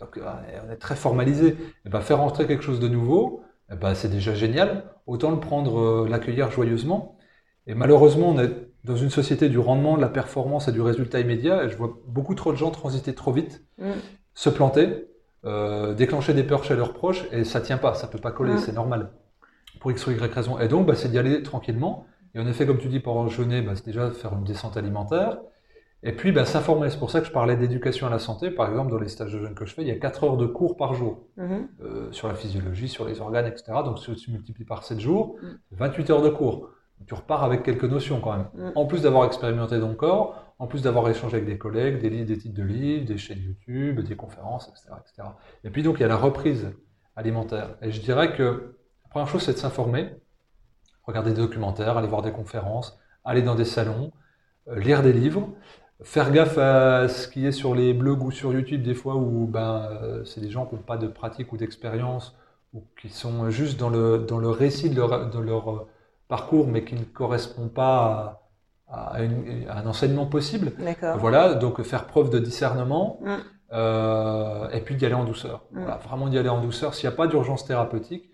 [0.00, 0.22] Donc, euh,
[0.66, 1.56] on est très formalisé.
[1.86, 4.84] Et ben, faire entrer quelque chose de nouveau, eh ben, c'est déjà génial.
[5.06, 7.16] Autant le prendre, euh, l'accueillir joyeusement.
[7.68, 8.50] Et malheureusement, on est
[8.82, 11.64] dans une société du rendement, de la performance et du résultat immédiat.
[11.64, 13.64] Et je vois beaucoup trop de gens transiter trop vite,
[14.34, 15.06] se planter,
[15.44, 18.58] euh, déclencher des peurs chez leurs proches, et ça tient pas, ça peut pas coller,
[18.58, 19.10] c'est normal
[19.80, 20.58] pour X ou Y raison.
[20.58, 22.06] Et donc, bah, c'est d'y aller tranquillement.
[22.34, 25.38] Et en effet, comme tu dis, pour jeûner, bah, c'est déjà faire une descente alimentaire.
[26.02, 26.90] Et puis, bah, s'informer.
[26.90, 28.50] C'est pour ça que je parlais d'éducation à la santé.
[28.50, 30.36] Par exemple, dans les stages de jeûne que je fais, il y a 4 heures
[30.36, 31.66] de cours par jour mm-hmm.
[31.82, 33.72] euh, sur la physiologie, sur les organes, etc.
[33.84, 35.36] Donc, si tu multiplies par 7 jours,
[35.72, 36.12] 28 mm.
[36.12, 36.70] heures de cours.
[37.06, 38.46] Tu repars avec quelques notions quand même.
[38.54, 38.72] Mm.
[38.76, 42.26] En plus d'avoir expérimenté ton corps, en plus d'avoir échangé avec des collègues, des, livres,
[42.26, 45.28] des titres de livres, des chaînes YouTube, des conférences, etc., etc.
[45.64, 46.70] Et puis, donc, il y a la reprise
[47.16, 47.76] alimentaire.
[47.82, 48.77] Et je dirais que
[49.08, 50.10] la première chose, c'est de s'informer,
[51.04, 54.12] regarder des documentaires, aller voir des conférences, aller dans des salons,
[54.68, 55.48] euh, lire des livres,
[56.02, 59.46] faire gaffe à ce qui est sur les blogs ou sur YouTube des fois où
[59.46, 62.36] ben, euh, c'est des gens qui n'ont pas de pratique ou d'expérience
[62.74, 65.88] ou qui sont juste dans le, dans le récit de leur, de leur euh,
[66.28, 68.42] parcours mais qui ne correspond pas
[68.88, 70.72] à, un enseignement possible.
[71.16, 74.68] Voilà, donc faire preuve de discernement mm.
[74.74, 75.64] et puis d'y aller en douceur.
[75.72, 75.80] Mm.
[75.80, 76.92] Voilà, vraiment d'y aller en douceur.
[76.92, 78.27] S'il n'y a pas d'urgence thérapeutique,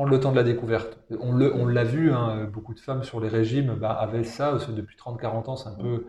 [0.00, 0.98] prendre le temps de la découverte.
[1.20, 5.50] On l'a vu, hein, beaucoup de femmes sur les régimes bah, avaient ça, depuis 30-40
[5.50, 6.06] ans, c'est un peu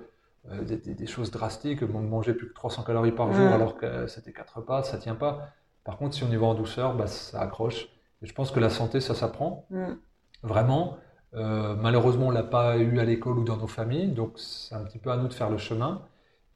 [0.50, 4.60] euh, des, choses drastiques, manger plus que 300 calories par jour alors que c'était 4
[4.60, 5.50] repas, ça tient pas.
[5.84, 7.90] Par contre, si on y va en douceur, bah, ça accroche.
[8.22, 9.68] Et je pense que la santé, ça s'apprend,
[10.42, 10.96] vraiment.
[11.34, 14.86] Euh, malheureusement, on l'a pas eu à l'école ou dans nos familles, donc c'est un
[14.86, 16.02] petit peu à nous de faire le chemin.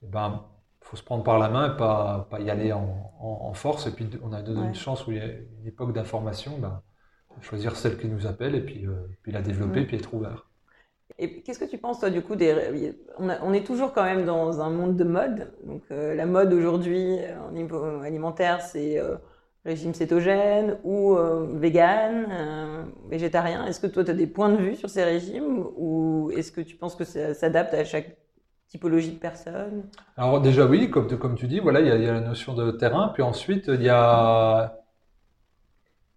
[0.03, 0.45] Il ben,
[0.79, 3.87] faut se prendre par la main et pas, pas y aller en, force.
[3.87, 6.57] Et puis, on a donné une chance où il y a une époque d'information.
[6.59, 6.81] Ben,
[7.41, 9.87] choisir celle qui nous appelle et puis, euh, puis la développer, mm.
[9.87, 10.47] puis être ouvert.
[11.17, 12.93] Et qu'est-ce que tu penses, toi, du coup, des...
[13.19, 15.53] on, est toujours quand même dans un monde de mode.
[15.63, 19.15] Donc, euh, la mode aujourd'hui, au niveau alimentaire, c'est euh,
[19.63, 21.15] régime cétogène ou
[21.53, 23.65] vegan, végétarien.
[23.65, 26.61] Est-ce que toi, tu as des points de vue sur ces régimes ou est-ce que
[26.61, 28.17] tu penses que ça s'adapte à chaque
[28.67, 29.85] typologie de personne
[30.17, 32.71] Alors, déjà, oui, comme, comme tu dis, voilà, il y, y, a la notion de
[32.71, 33.09] terrain.
[33.13, 34.84] Puis ensuite, il y a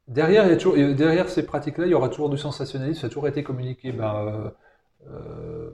[0.09, 3.01] Derrière, il y a toujours, derrière ces pratiques-là, il y aura toujours du sensationnalisme.
[3.01, 3.93] Ça a toujours été communiqué.
[3.93, 4.51] Ben, euh,
[5.11, 5.71] euh,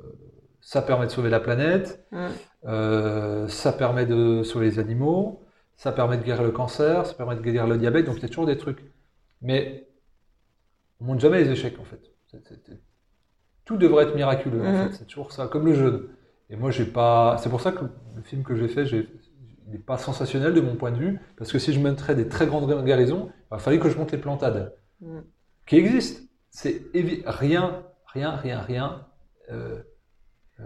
[0.61, 2.05] ça permet de sauver la planète.
[2.11, 2.27] Mm.
[2.67, 5.45] Euh, ça permet de sauver les animaux.
[5.77, 7.07] Ça permet de guérir le cancer.
[7.07, 8.07] Ça permet de guérir le diabète.
[8.07, 8.81] Donc il y a toujours des trucs.
[9.41, 9.87] Mais
[11.01, 12.01] on montre jamais les échecs en fait.
[13.65, 14.89] tout devrait être miraculeux en mm-hmm.
[14.89, 14.95] fait.
[14.95, 16.09] C'est toujours ça, comme le jeûne.
[16.51, 17.37] Et moi j'ai pas.
[17.39, 17.85] C'est pour ça que
[18.17, 19.09] le film que j'ai fait, j'ai
[19.69, 22.47] n'est pas sensationnel de mon point de vue, parce que si je mettrais des très
[22.47, 25.21] grandes guérisons, il fallait que je monte les plantades, mm.
[25.67, 26.23] qui existent.
[26.51, 26.83] C'est
[27.27, 29.07] rien, rien, rien, rien
[29.51, 29.83] euh,
[30.61, 30.65] euh,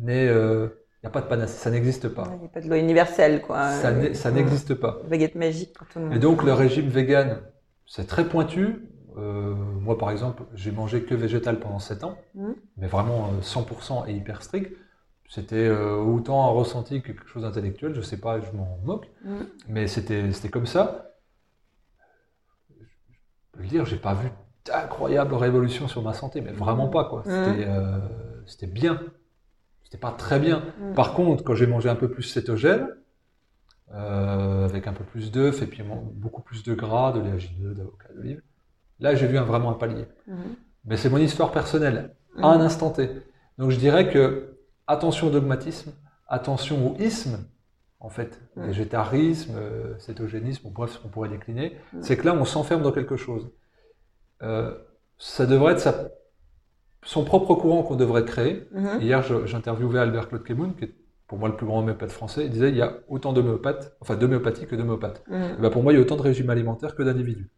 [0.00, 0.28] n'est.
[0.28, 0.68] Euh,
[1.02, 2.28] il n'y a pas de panacée, ça n'existe pas.
[2.34, 3.70] Il n'y a pas de loi universelle, quoi.
[3.70, 4.98] Ça n'existe pas.
[5.08, 6.14] Baguette magique pour tout le monde.
[6.14, 7.40] Et donc, le régime vegan,
[7.86, 8.86] c'est très pointu.
[9.16, 12.52] moi, par exemple, j'ai mangé que végétal pendant 7 ans, mm.
[12.76, 14.76] mais vraiment 100% et hyper strict.
[15.30, 19.08] C'était euh, autant un ressenti que quelque chose d'intellectuel, je sais pas, je m'en moque,
[19.24, 19.36] mm.
[19.68, 21.14] mais c'était comme ça.
[22.68, 22.84] Je
[23.52, 24.28] peux le dire, j'ai pas vu
[24.64, 27.22] d'incroyable révolution sur ma santé, mais vraiment pas quoi.
[27.24, 27.68] C'était mm.
[27.68, 29.00] euh, bien,
[29.84, 30.64] c'était pas très bien.
[30.80, 30.94] Mm.
[30.94, 32.88] Par contre, quand j'ai mangé un peu plus cétogène,
[33.94, 38.08] euh, avec un peu plus d'œufs et puis beaucoup plus de gras, de léagineux, d'avocat,
[38.16, 38.42] d'olive,
[38.98, 40.06] là j'ai vu un, vraiment un palier.
[40.86, 43.08] Mais c'est mon histoire personnelle, à un instant T.
[43.58, 44.56] Donc je dirais que
[44.90, 45.92] attention au dogmatisme,
[46.28, 47.38] attention au isme,
[48.00, 48.66] en fait, mm.
[48.66, 52.02] végétarisme, euh, cétogénisme, bref, ce qu'on pourrait décliner, mm.
[52.02, 53.50] c'est que là, on s'enferme dans quelque chose.
[54.42, 54.74] Euh,
[55.18, 56.10] ça devrait être
[57.02, 58.66] son propre courant qu'on devrait créer.
[58.74, 59.00] Mm-hmm.
[59.00, 60.94] Hier, j'interviewais Albert Claude Kemoun, qui est
[61.26, 64.16] pour moi le plus grand homéopathe français, il disait il y a autant d'homéopathes, enfin
[64.16, 65.22] d'homéopathie que d'homéopathes.
[65.28, 65.60] Mm.
[65.60, 67.50] Ben, pour moi, il y a autant de régimes alimentaires que d'individus.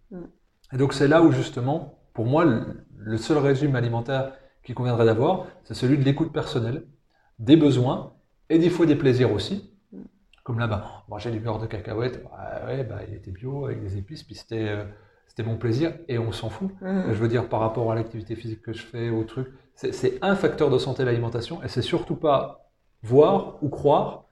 [0.73, 5.47] Et donc c'est là où justement, pour moi, le seul régime alimentaire qui conviendrait d'avoir,
[5.65, 6.85] c'est celui de l'écoute personnelle,
[7.39, 8.13] des besoins
[8.49, 9.71] et des fois des plaisirs aussi.
[10.45, 13.97] Comme là-bas, manger du beurre de cacahuète, bah, ouais, bah, il était bio avec des
[13.97, 14.85] épices, puis c'était euh,
[15.29, 16.71] c'était mon plaisir et on s'en fout.
[16.81, 17.03] Mmh.
[17.09, 20.35] Je veux dire, par rapport à l'activité physique que je fais, au truc, c'est un
[20.35, 22.69] facteur de santé l'alimentation et c'est surtout pas
[23.03, 24.25] voir ou croire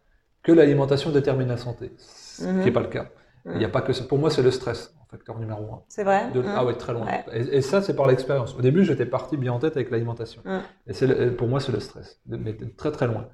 [0.43, 2.73] que l'alimentation détermine la santé, ce qui n'est mmh.
[2.73, 3.07] pas le cas.
[3.47, 4.05] Il n'y a pas que ça.
[4.05, 5.83] Pour moi, c'est le stress facteur numéro un.
[5.89, 6.29] C'est vrai?
[6.29, 6.45] Mmh.
[6.47, 7.07] Ah ouais, très loin.
[7.33, 8.55] Et, ça, c'est par l'expérience.
[8.55, 10.43] Au début, j'étais parti bien en tête avec l'alimentation.
[10.87, 13.29] Et c'est pour moi, c'est le stress, mais très très loin.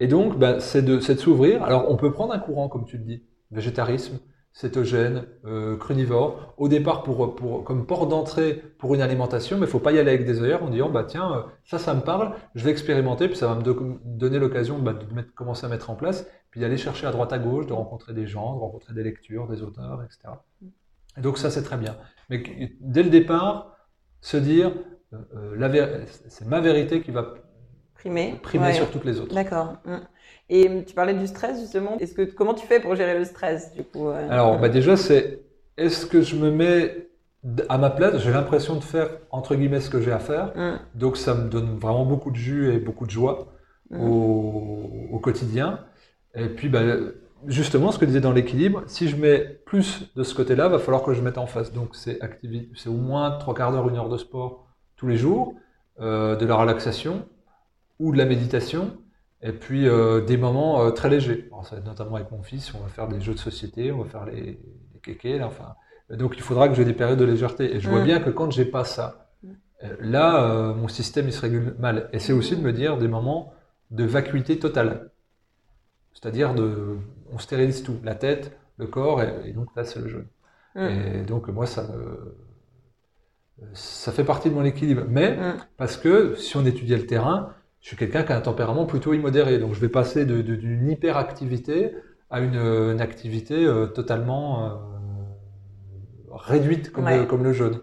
[0.00, 1.62] Et donc, bah, c'est de, de s'ouvrir.
[1.62, 3.22] Alors, on peut prendre un courant, comme tu le dis,
[3.52, 4.18] végétarisme,
[4.52, 9.70] cétogène, euh, crunivore, au départ pour, pour, comme port d'entrée pour une alimentation, mais il
[9.70, 12.02] faut pas y aller avec des œillères en disant, bah tiens, euh, ça, ça me
[12.02, 15.68] parle, je vais expérimenter, puis ça va me donner l'occasion bah, de mettre, commencer à
[15.70, 18.60] mettre en place, puis d'aller chercher à droite à gauche, de rencontrer des gens, de
[18.60, 20.34] rencontrer des lectures, des auteurs, etc.
[21.16, 21.96] Et donc ça, c'est très bien.
[22.28, 22.42] Mais
[22.80, 23.76] dès le départ,
[24.20, 24.72] se dire,
[25.14, 27.34] euh, euh c'est ma vérité qui va
[27.94, 29.34] primer, primer sur toutes les autres.
[29.34, 29.76] D'accord.
[30.54, 31.96] Et tu parlais du stress justement.
[31.98, 34.28] Est-ce que comment tu fais pour gérer le stress du coup euh?
[34.30, 35.40] Alors bah déjà c'est
[35.78, 37.08] est-ce que je me mets
[37.70, 38.18] à ma place?
[38.18, 40.52] J'ai l'impression de faire entre guillemets ce que j'ai à faire.
[40.54, 40.72] Mmh.
[40.94, 43.48] Donc ça me donne vraiment beaucoup de jus et beaucoup de joie
[43.90, 45.80] au, au, quotidien.
[46.34, 46.82] Et puis bah,
[47.46, 51.02] justement, ce que disait dans l'équilibre, si je mets plus de ce côté-là, va falloir
[51.02, 51.72] que je mette en face.
[51.72, 52.18] Donc, c'est
[52.74, 55.54] c'est au moins trois quarts d'heure, une heure de sport tous les jours,
[56.00, 57.26] euh, de la relaxation
[57.98, 58.96] ou de la méditation,
[59.42, 61.50] et puis euh, des moments euh, très légers.
[61.64, 64.02] ça va être notamment avec mon fils, on va faire des jeux de société, on
[64.02, 64.58] va faire les,
[64.94, 65.74] les kékés, là, enfin.
[66.10, 67.74] Donc, il faudra que j'ai des périodes de légèreté.
[67.74, 69.30] Et je vois bien que quand j'ai pas ça,
[69.98, 72.10] là, mon système il se régule mal.
[72.12, 73.54] Et c'est aussi de me dire des moments
[73.90, 75.10] de vacuité totale.
[76.12, 76.98] C'est-à-dire de
[77.32, 80.26] on stérilise tout, la tête, le corps, et, donc là, c'est le jeûne.
[80.74, 80.80] Mm.
[80.80, 81.86] Et donc, moi, ça
[83.72, 85.04] ça fait partie de mon équilibre.
[85.08, 85.54] Mais, mm.
[85.78, 89.12] parce que si on étudiait le terrain, je suis quelqu'un qui a un tempérament plutôt
[89.12, 89.58] immodéré.
[89.58, 91.94] Donc, je vais passer d'une hyperactivité
[92.30, 94.68] à une, activité euh, totalement euh,
[96.30, 97.82] réduite comme, le, comme le.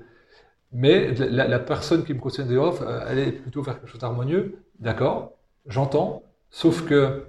[0.71, 3.99] Mais la, personne qui me conseille des off, euh, elle est plutôt vers quelque chose
[3.99, 4.63] d'harmonieux.
[4.79, 5.33] D'accord,
[5.67, 6.23] j'entends.
[6.49, 7.25] Sauf que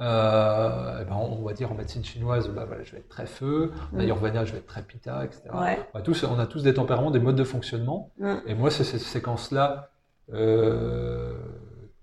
[0.00, 3.26] euh, eh ben on va dire en médecine chinoise, bah, voilà, je vais être très
[3.26, 4.00] feu, en mm.
[4.00, 5.42] ayurveda, je vais être très pita, etc.
[5.52, 8.10] On, a tous, on, a tous, des tempéraments, des modes de fonctionnement.
[8.18, 8.34] Mm.
[8.46, 9.91] Et moi, c'est ces séquences-là
[10.32, 11.34] euh,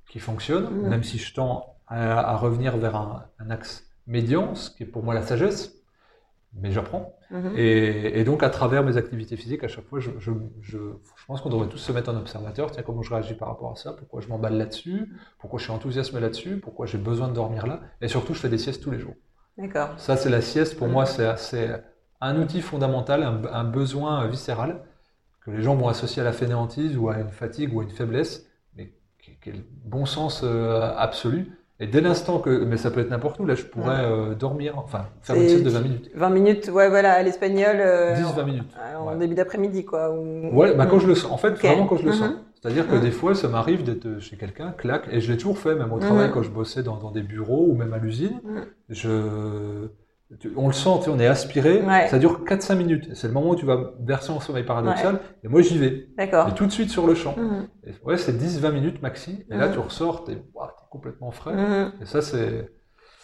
[0.09, 0.89] qui fonctionnent, mm.
[0.89, 5.03] même si je tends à, revenir vers un, un, axe médian, ce qui est pour
[5.03, 5.79] moi la sagesse
[6.53, 7.15] mais j'apprends.
[7.31, 7.53] Mhm.
[7.55, 11.41] Et, donc, à travers mes activités physiques, à chaque fois, je, je, je, je pense
[11.41, 12.71] qu'on devrait tous se mettre en observateur.
[12.71, 13.93] Tiens, comment je réagis par rapport à ça?
[13.93, 15.13] Pourquoi je m'emballe là-dessus?
[15.37, 16.57] Pourquoi je suis enthousiasmé là-dessus?
[16.57, 17.81] Pourquoi j'ai besoin de dormir là?
[18.01, 19.13] Et surtout, je fais des siestes tous les jours.
[19.57, 19.89] D'accord.
[19.97, 20.77] Ça, c'est la sieste.
[20.77, 21.35] Pour moi, mhm.
[21.37, 21.83] c'est
[22.21, 24.81] un outil fondamental, un, un, besoin viscéral
[25.49, 27.89] que les gens vont associer à la fainéantise ou à une fatigue ou à une
[27.89, 28.47] faiblesse,
[28.77, 28.91] mais
[29.45, 29.53] le
[29.85, 31.51] bon sens euh, absolu.
[31.81, 34.73] Et dès l'instant que, mais ça peut être n'importe où, là je pourrais euh, dormir,
[34.77, 36.11] enfin faire une sieste de 20 minutes.
[36.13, 37.77] 20 minutes, ouais, voilà, à l'espagnol.
[37.77, 38.75] 10-20 euh, minutes.
[38.97, 40.11] En, début d'après-midi, quoi.
[40.11, 42.31] Ouais, bah quand je le sens, en fait, vraiment quand je le sens.
[42.31, 42.37] Mhm.
[42.61, 43.01] C'est-à-dire que mhm.
[43.01, 45.99] des fois, ça m'arrive d'être chez quelqu'un, clac, et je l'ai toujours fait, même au
[45.99, 46.33] travail, mhm.
[46.33, 48.41] quand je bossais dans, dans, des bureaux ou même à l'usine.
[48.89, 49.87] Je
[50.55, 53.09] on le sent, on est aspiré, ça dure 4-5 minutes.
[53.15, 56.07] C'est le moment où tu vas verser en sommeil paradoxal, et moi j'y vais.
[56.17, 56.49] D'accord.
[56.49, 57.35] Et tout de suite sur le champ.
[57.37, 57.67] Mhm.
[58.03, 59.73] ouais, c'est 10-20 minutes maxi, et là mhm.
[59.73, 60.43] tu ressors, t'es es
[60.91, 61.53] complètement frais.
[61.53, 61.93] Mhm.
[62.01, 62.71] Et ça, c'est.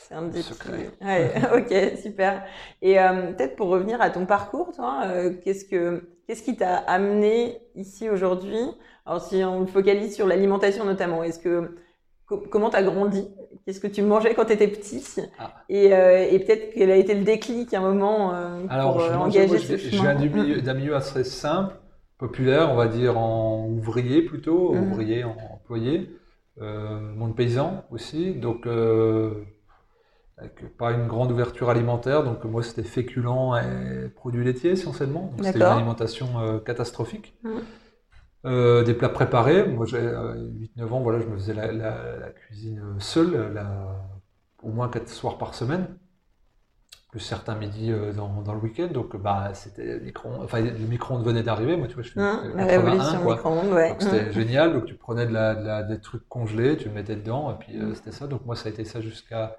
[0.07, 0.91] C'est un petit secret.
[1.01, 2.43] Ouais, ok, super.
[2.81, 6.75] Et euh, peut-être pour revenir à ton parcours, toi, euh, qu'est-ce que qu'est-ce qui t'a
[6.77, 8.59] amené ici aujourd'hui?
[9.05, 11.75] Alors si on focalise sur l'alimentation notamment, est-ce que
[12.25, 13.27] comment t'as grandi?
[13.65, 15.03] Qu'est-ce que tu mangeais quand tu étais petit?
[15.39, 15.53] Ah.
[15.69, 18.33] Et, euh, et peut-être quel a été le déclic à un moment
[18.67, 21.75] pour engager ce chemin Je viens d'un milieu assez simple,
[22.17, 24.91] populaire, on va dire en ouvrier plutôt, mmh.
[24.91, 26.09] ouvrier, employé,
[26.59, 28.67] monde paysan aussi, donc
[30.37, 32.23] avec pas une grande ouverture alimentaire.
[32.23, 35.31] Donc moi, c'était féculents et produits laitiers essentiellement.
[35.41, 37.37] C'était une alimentation euh, catastrophique.
[37.43, 37.49] Mmh.
[38.45, 39.67] Euh, des plats préparés.
[39.67, 43.51] Moi, j'ai 8-9 euh, ans, voilà, je me faisais la, cuisine seule,
[44.61, 45.87] au moins 4 soirs par semaine.
[47.11, 48.87] Plus certains midis dans, dans, le week-end.
[48.87, 51.77] Donc, bah, c'était micro Enfin, le micro-ondes venait d'arriver.
[51.77, 53.95] Moi, tu vois, je suis mmh, la révolution micro-ondes, ouais.
[53.99, 54.31] C'était mmh.
[54.33, 54.73] génial.
[54.73, 58.27] Donc, tu prenais de des trucs congelés, tu le mettais dedans, et puis c'était ça.
[58.27, 59.57] Donc, moi, ça a été ça jusqu'à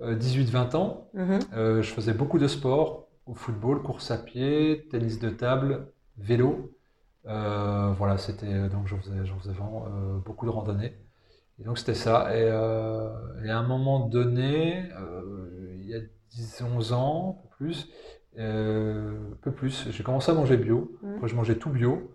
[0.00, 1.10] 18-20 euh, ans.
[1.14, 1.38] Mhm.
[1.54, 6.72] Euh, je faisais beaucoup de sport, au football, course à pied, tennis de table, vélo.
[7.28, 9.86] Euh, voilà, c'était donc je faisais, faisais vraiment
[10.24, 10.94] beaucoup de randonnées.
[11.60, 12.36] Et donc c'était ça.
[12.36, 14.84] Et, à un moment donné,
[15.78, 16.00] il y a
[16.32, 17.88] 10-11 ans, un peu plus,
[18.36, 20.98] peu plus, j'ai commencé à manger bio.
[21.02, 21.14] Mhm.
[21.16, 22.14] Après, je mangeais tout bio.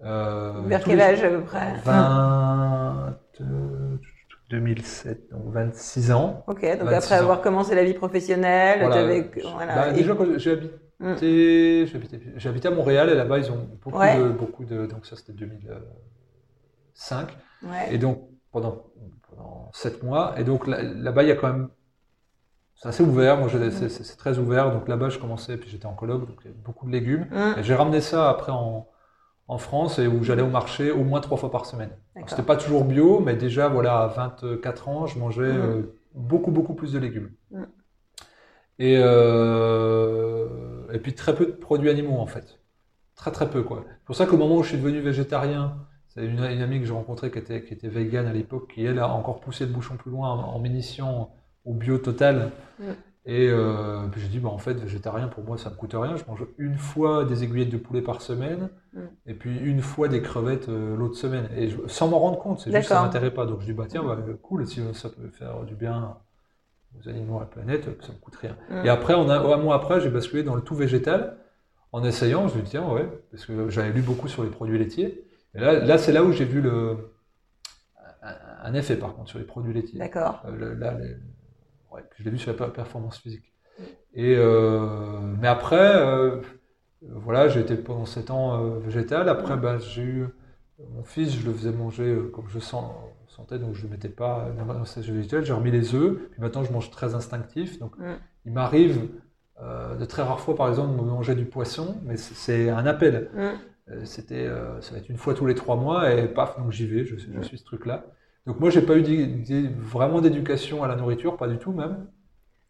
[0.00, 1.74] Vers quel âge à peu près?
[1.84, 3.18] 20,
[4.50, 6.44] 2007, donc 26 ans.
[6.46, 9.22] Ok, donc après avoir commencé la vie professionnelle, voilà.
[9.54, 9.74] voilà.
[9.74, 14.28] Bah, déjà quand j'ai habité, j'ai habité, à Montréal et là-bas ils ont beaucoup de,
[14.30, 17.36] beaucoup de, donc ça c'était 2005.
[17.62, 17.94] Ouais.
[17.94, 18.84] Et donc pendant,
[19.28, 21.68] pendant 7 mois, et donc là-bas il y a quand même,
[22.76, 23.88] c'est assez ouvert, moi mm.
[23.88, 26.58] c'est très ouvert, donc là-bas je commençais, puis j'étais en colloque, donc il y avait
[26.62, 27.26] beaucoup de légumes.
[27.30, 27.58] Mm.
[27.58, 28.88] Et j'ai ramené ça après en,
[29.48, 31.90] en France et où j'allais au marché au moins trois fois par semaine.
[32.26, 35.82] C'était pas toujours bio, mais déjà voilà à 24 ans, je mangeais euh,
[36.14, 37.30] beaucoup beaucoup plus de légumes.
[38.78, 40.46] Et euh,
[40.94, 42.58] et puis très peu de produits animaux en fait,
[43.16, 43.84] très très peu quoi.
[43.86, 45.76] C'est pour ça qu'au moment où je suis devenu végétarien,
[46.08, 48.98] c'est une, amie que j'ai rencontrée qui était qui était végane à l'époque, qui elle
[48.98, 51.30] a encore poussé le bouchon plus loin en, en
[51.64, 52.52] au bio total.
[52.78, 52.84] Mmh.
[53.26, 56.16] Et euh, puis j'ai dit, bah, en fait, végétarien, pour moi, ça me coûte rien.
[56.16, 59.00] Je mange une fois des aiguillettes de poulet par semaine, mm.
[59.26, 61.48] et puis une fois des crevettes euh, l'autre semaine.
[61.56, 63.46] Et sans m'en rendre compte, c'est juste ça m'intéresse pas.
[63.46, 66.18] Donc je dis, bah tiens, bah, cool, si ça peut faire du bien
[66.98, 68.56] aux animaux, à la planète, ça me coûte rien.
[68.84, 71.38] Et après, on a, un mois après, j'ai basculé dans le tout végétal.
[71.92, 74.78] En essayant, je me dis, tiens, ouais, parce que j'avais lu beaucoup sur les produits
[74.78, 75.24] laitiers.
[75.54, 76.96] Et là, là c'est là où j'ai vu le,
[78.64, 79.98] un effet, par contre, sur les produits laitiers.
[79.98, 80.42] D'accord.
[80.46, 81.16] Euh, là, les,
[82.18, 83.52] je l'ai vu sur la performance physique.
[84.14, 86.40] Et, euh, mais après, euh,
[87.02, 89.28] voilà, j'ai été pendant 7 ans végétal.
[89.28, 90.26] Après, ben, j'ai eu
[90.78, 92.92] mon fils, je le faisais manger comme je sens,
[93.28, 95.44] sentais, donc je ne mettais pas dans ma végétale.
[95.44, 97.78] J'ai remis les œufs, puis maintenant je mange très instinctif.
[97.78, 97.94] Donc
[98.44, 99.08] il m'arrive
[99.60, 103.30] de très rares fois, par exemple, de manger du poisson, mais c'est un appel.
[104.04, 104.48] C'était,
[104.80, 107.16] ça va être une fois tous les trois mois, et paf, donc j'y vais, je,
[107.16, 108.06] je suis ce truc-là.
[108.46, 112.06] Donc moi, j'ai pas eu vraiment d'éducation à la nourriture, pas du tout même.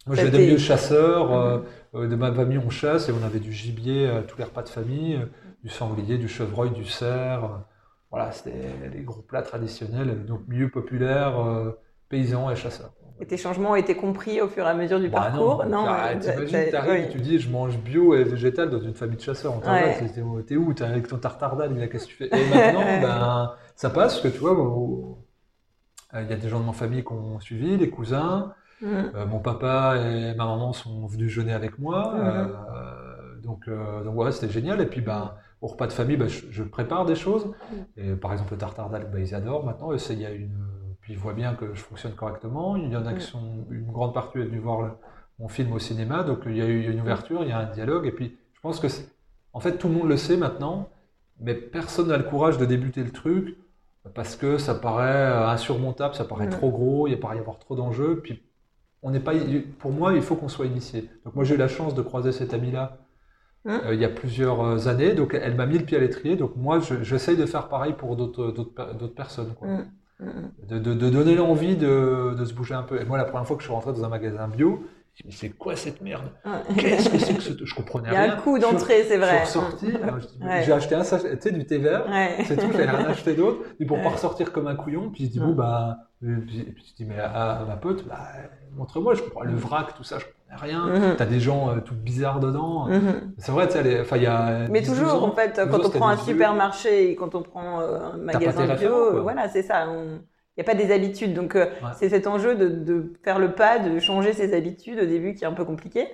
[0.07, 1.33] Moi, j'ai des vieux chasseurs.
[1.33, 1.59] Euh,
[1.95, 4.63] euh, de ma famille, on chasse et on avait du gibier à tous les repas
[4.63, 5.27] de famille, euh,
[5.63, 7.65] du sanglier, du chevreuil, du cerf.
[8.15, 8.53] Voilà, c'était
[8.93, 10.25] les gros plats traditionnels.
[10.25, 11.35] Donc milieu populaire,
[12.09, 12.93] paysans et chasseurs.
[13.21, 15.87] Et tes changements ont été compris au fur et à mesure du bah parcours Non,
[15.87, 19.23] non t'imagines, t'arrives et tu dis je mange bio et végétal dans une famille de
[19.23, 19.55] chasseurs.
[19.55, 20.43] On ouais.
[20.47, 21.57] t'es où T'es avec ton tartare
[21.91, 24.53] qu'est-ce que tu fais Et maintenant, ben, ça passe, parce que tu vois,
[26.15, 28.53] euh, il y a des gens de ma famille qui ont suivi, les cousins.
[28.81, 28.87] Mm.
[28.87, 32.15] Euh, mon papa et ma maman sont venus jeûner avec moi.
[32.15, 32.27] Mm.
[32.27, 34.81] Euh, donc, donc voilà, c'était génial.
[34.81, 35.35] Et puis, ben,
[35.65, 37.47] au repas de famille, ben, je, prépare des choses.
[37.47, 37.77] Mm.
[37.97, 39.95] Et par exemple, le tartare d'algue, ben, ils adorent maintenant.
[39.95, 40.59] Et il y a une,
[41.01, 42.77] puis ils voient bien que je fonctionne correctement.
[42.77, 44.97] Il y en a qui sont, une grande partie est venue voir
[45.39, 46.23] mon film au cinéma.
[46.23, 48.07] Donc il y a eu une ouverture, il y a un dialogue.
[48.07, 48.89] Et puis, je pense que,
[49.55, 50.91] en fait, tout le monde le sait maintenant.
[51.41, 53.57] Mais personne n'a le courage de débuter le truc
[54.15, 57.75] parce que ça paraît euh, insurmontable, ça paraît trop gros, il paraît y avoir trop
[57.75, 58.21] d'enjeux.
[58.23, 58.43] Puis
[59.03, 59.33] on n'est pas,
[59.79, 61.11] pour moi, il faut qu'on soit initié.
[61.25, 62.99] Donc moi j'ai eu la chance de croiser cette amie-là
[63.65, 65.13] hein euh, il y a plusieurs euh, années.
[65.13, 66.37] Donc elle m'a mis le pied à l'étrier.
[66.37, 69.55] Donc moi j'essaye de faire pareil pour d'autres personnes.
[69.55, 69.69] Quoi.
[70.69, 73.01] De, de, de, donner l'envie de, de, se bouger un peu.
[73.01, 74.83] Et moi la première fois que je suis rentré dans un magasin bio,
[75.25, 76.25] mais c'est quoi cette merde?
[76.77, 77.53] Qu'est-ce que c'est que ce...
[77.65, 78.25] Je comprenais rien.
[78.25, 79.43] Il y a un coup d'entrée, c'est vrai.
[79.45, 79.93] Je suis ressorti,
[80.65, 82.05] j'ai acheté un sachet, tu sais, du thé vert,
[82.45, 85.31] c'est tout, j'avais rien acheté d'autre, et pour pas ressortir comme un couillon, puis je
[85.31, 88.29] dis, bon, bah, et puis, je dis, mais à, ma pote, bah,
[88.77, 90.25] montre-moi, je comprends le vrac, tout ça, je
[90.57, 90.87] rien.
[90.87, 91.17] Mm-hmm.
[91.17, 92.89] T'as des gens euh, tout bizarres dedans.
[92.89, 93.35] Mm-hmm.
[93.39, 94.69] C'est vrai, tu sais, enfin, il y a.
[94.71, 98.17] Mais toujours, en fait, quand on prend un supermarché et quand on prend euh, un
[98.17, 99.87] magasin bio, voilà, c'est ça.
[99.87, 100.21] il
[100.57, 101.35] n'y a pas des habitudes.
[101.35, 105.07] Donc, euh, c'est cet enjeu de, de, faire le pas, de changer ses habitudes au
[105.07, 106.07] début qui est un peu compliqué.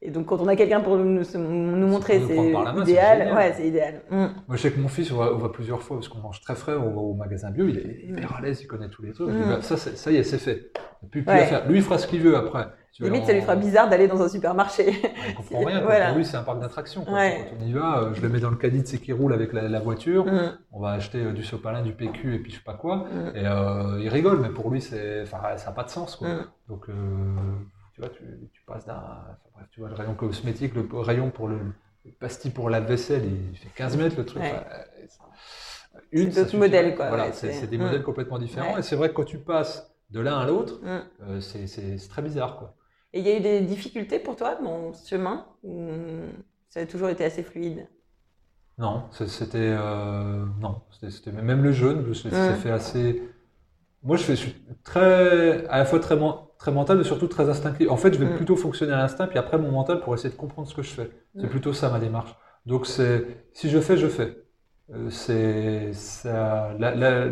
[0.00, 3.34] Et donc, quand on a quelqu'un pour nous, nous montrer, c'est idéal.
[3.34, 4.02] Ouais, c'est idéal.
[4.10, 4.16] Mm.
[4.16, 6.74] Moi, je sais que mon fils, on va, plusieurs fois parce qu'on mange très frais,
[6.74, 9.30] on va au magasin bio, il est hyper à l'aise, il connaît tous les trucs.
[9.30, 9.48] Mm.
[9.48, 10.70] Bah, ça, ça y est, c'est fait.
[11.10, 11.68] Plus, plus faire.
[11.68, 12.68] Lui, il fera ce qu'il veut après.
[13.00, 15.00] Limite, ça lui fera bizarre d'aller dans un supermarché.
[15.28, 15.80] Il comprend rien.
[15.80, 17.04] Pour lui, c'est un parc d'attractions.
[17.04, 19.32] Quand on y va, euh, je le mets dans le caddie de sais qui roule
[19.32, 20.26] avec la, voiture.
[20.26, 20.58] Mm.
[20.72, 23.06] On va acheter euh, du sopalin, du PQ et puis je sais pas quoi.
[23.34, 26.16] Et euh, il rigole, mais pour lui, c'est, ça n'a pas de sens.
[26.16, 26.28] Quoi.
[26.68, 26.86] Donc,
[27.94, 29.02] tu vois, tu, tu passes d'un
[29.70, 31.58] tu vois, le rayon cosmétique, le rayon pour le,
[32.20, 34.42] pastille pour la vaisselle, il fait 15 mètres le truc.
[36.12, 37.08] une, c'est d'autres modèles, quoi.
[37.08, 38.78] Voilà, c'est des modèles complètement différents.
[38.78, 42.56] Et c'est vrai que quand tu passes de l'un à l'autre, euh, c'est très bizarre,
[42.56, 42.74] quoi.
[43.12, 45.46] Et il y a eu des difficultés pour toi dans ce chemin
[46.68, 47.88] ça a toujours été assez fluide?
[48.78, 53.22] Non, c'était euh, non, c'était même le jeûne, ça fait assez.
[54.04, 54.54] Moi, je fais
[54.84, 56.16] très à la fois très
[56.58, 57.90] très mental, mais surtout très instinctif.
[57.90, 58.36] En fait, je vais mm.
[58.36, 60.90] plutôt fonctionner à l'instinct, puis après mon mental pour essayer de comprendre ce que je
[60.90, 61.10] fais.
[61.34, 61.50] C'est mm.
[61.50, 62.36] plutôt ça ma démarche.
[62.66, 64.44] Donc, c'est si je fais, je fais.
[64.94, 66.72] Euh, c'est ça.
[66.78, 67.26] La, la,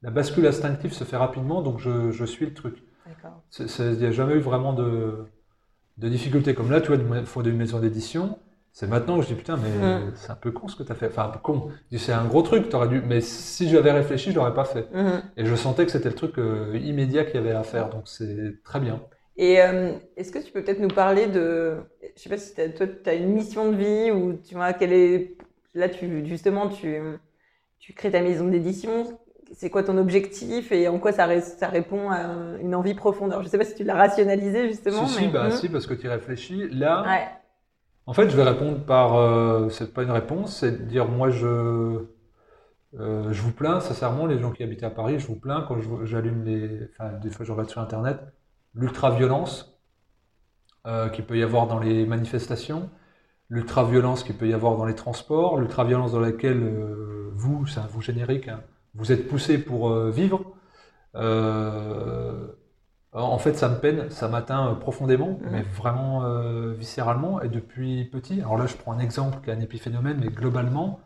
[0.00, 2.82] la, bascule instinctive se fait rapidement, donc je, je suis le truc.
[3.58, 5.26] Il n'y a jamais eu vraiment de,
[5.98, 6.54] de difficulté.
[6.54, 8.38] Comme là, tu vois, il faut une maison d'édition.
[8.72, 10.12] C'est maintenant que je dis putain, mais mm.
[10.16, 11.06] c'est un peu con ce que tu as fait.
[11.06, 11.68] Enfin, con.
[11.96, 13.00] C'est un gros truc, t'aurais dû.
[13.06, 14.92] Mais si j'avais réfléchi, je l'aurais pas fait.
[14.92, 15.22] Mm-hmm.
[15.36, 17.88] Et je sentais que c'était le truc euh, immédiat qu'il y avait à faire.
[17.88, 19.00] Donc c'est très bien.
[19.36, 21.76] Et euh, est-ce que tu peux peut-être nous parler de.
[22.16, 24.92] Je sais pas si toi, tu as une mission de vie ou tu vois, quelle
[24.92, 25.36] est.
[25.74, 27.00] Là, tu, justement, tu,
[27.78, 29.18] tu crées ta maison d'édition.
[29.52, 32.22] C'est quoi ton objectif et en quoi ça, ça répond à
[32.60, 35.06] une envie profonde Alors, je sais pas si tu l'as rationalisé justement.
[35.06, 35.52] Si, si, bah, mm.
[35.52, 36.68] si, parce que tu réfléchis.
[36.70, 37.02] Là.
[37.02, 37.28] Ouais
[38.06, 39.16] en fait, je vais répondre par.
[39.16, 42.04] Euh, c'est pas une réponse, c'est de dire moi je.
[43.00, 45.76] Euh, je vous plains, sincèrement, les gens qui habitent à Paris, je vous plains quand
[46.04, 46.88] j'allume les.
[46.92, 48.20] Enfin, des fois, je regarde sur Internet,
[48.74, 49.80] l'ultra-violence
[50.86, 52.90] euh, qu'il peut y avoir dans les manifestations,
[53.48, 57.86] l'ultra-violence qu'il peut y avoir dans les transports, l'ultra-violence dans laquelle euh, vous, c'est un
[57.86, 58.62] vous générique, hein,
[58.94, 60.44] vous êtes poussé pour euh, vivre.
[61.16, 62.46] Euh,
[63.12, 65.50] en fait, ça me peine, ça m'atteint euh, profondément, mmh.
[65.50, 66.22] mais vraiment
[66.72, 68.40] viscéralement, et depuis petit.
[68.40, 71.00] Alors là, je prends un exemple qui est un épiphénomène, mais globalement,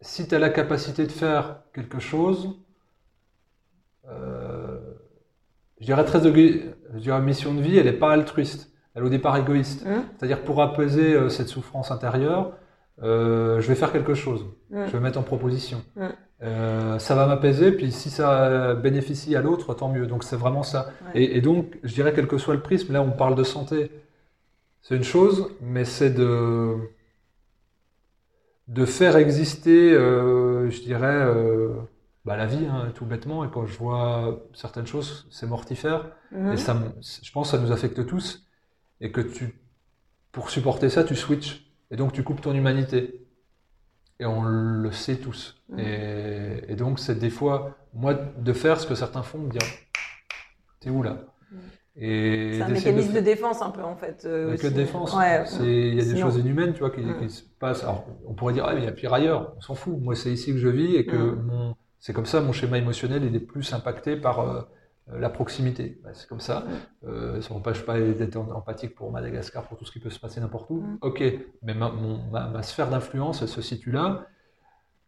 [0.00, 2.56] si tu as la capacité de faire quelque chose,
[4.06, 9.10] je dirais très je dirais mission de vie, elle n'est pas altruiste, elle est au
[9.10, 9.84] départ égoïste.
[9.86, 10.02] Mmh.
[10.16, 12.52] C'est-à-dire pour apaiser cette souffrance intérieure,
[13.02, 14.86] je vais faire quelque chose, mmh.
[14.86, 15.82] je vais mettre en proposition.
[16.42, 20.06] Euh, ça va m'apaiser, puis si ça bénéficie à l'autre, tant mieux.
[20.06, 20.90] Donc c'est vraiment ça.
[21.14, 23.90] Et, donc, je dirais, quel que soit le prisme, là on parle de santé,
[24.82, 26.76] c'est une chose, mais c'est de,
[28.68, 31.74] de faire exister, euh, je dirais, euh,
[32.24, 33.44] bah, la vie, hein, tout bêtement.
[33.44, 36.10] Et quand je vois certaines choses, c'est mortifère.
[36.32, 36.52] Mhm.
[36.52, 36.76] Et ça,
[37.22, 38.46] je pense que ça nous affecte tous.
[39.02, 39.60] Et que tu,
[40.32, 41.69] pour supporter ça, tu switches.
[41.90, 43.26] Et donc tu coupes ton humanité
[44.20, 45.56] et on le sait tous.
[45.70, 45.78] Mm.
[46.68, 49.68] Et, donc, c'est des fois, moi, de faire ce que certains font, de dire
[50.78, 51.16] T'es où là?
[51.50, 51.56] Mm.
[51.96, 54.24] C'est un mécanisme de, défense un peu en fait.
[54.24, 55.14] Euh, que de défense.
[55.60, 57.28] Il y a des choses inhumaines, tu vois, qui, mm.
[57.28, 57.82] se passent.
[57.82, 59.54] Alors, on pourrait dire, ah, mais il y a pire ailleurs.
[59.56, 59.98] On s'en fout.
[59.98, 63.24] Moi, c'est ici que je vis et que mon, c'est comme ça, mon schéma émotionnel,
[63.24, 64.62] il est plus impacté par euh,
[65.18, 66.00] la proximité.
[66.02, 66.64] Bah, c'est comme ça.
[67.06, 70.40] Euh, ça n'empêche pas d'être empathique pour Madagascar, pour tout ce qui peut se passer
[70.40, 70.80] n'importe où.
[70.80, 70.98] Mm.
[71.02, 71.22] Ok,
[71.62, 74.26] mais ma, ma, sphère d'influence, elle se situe là.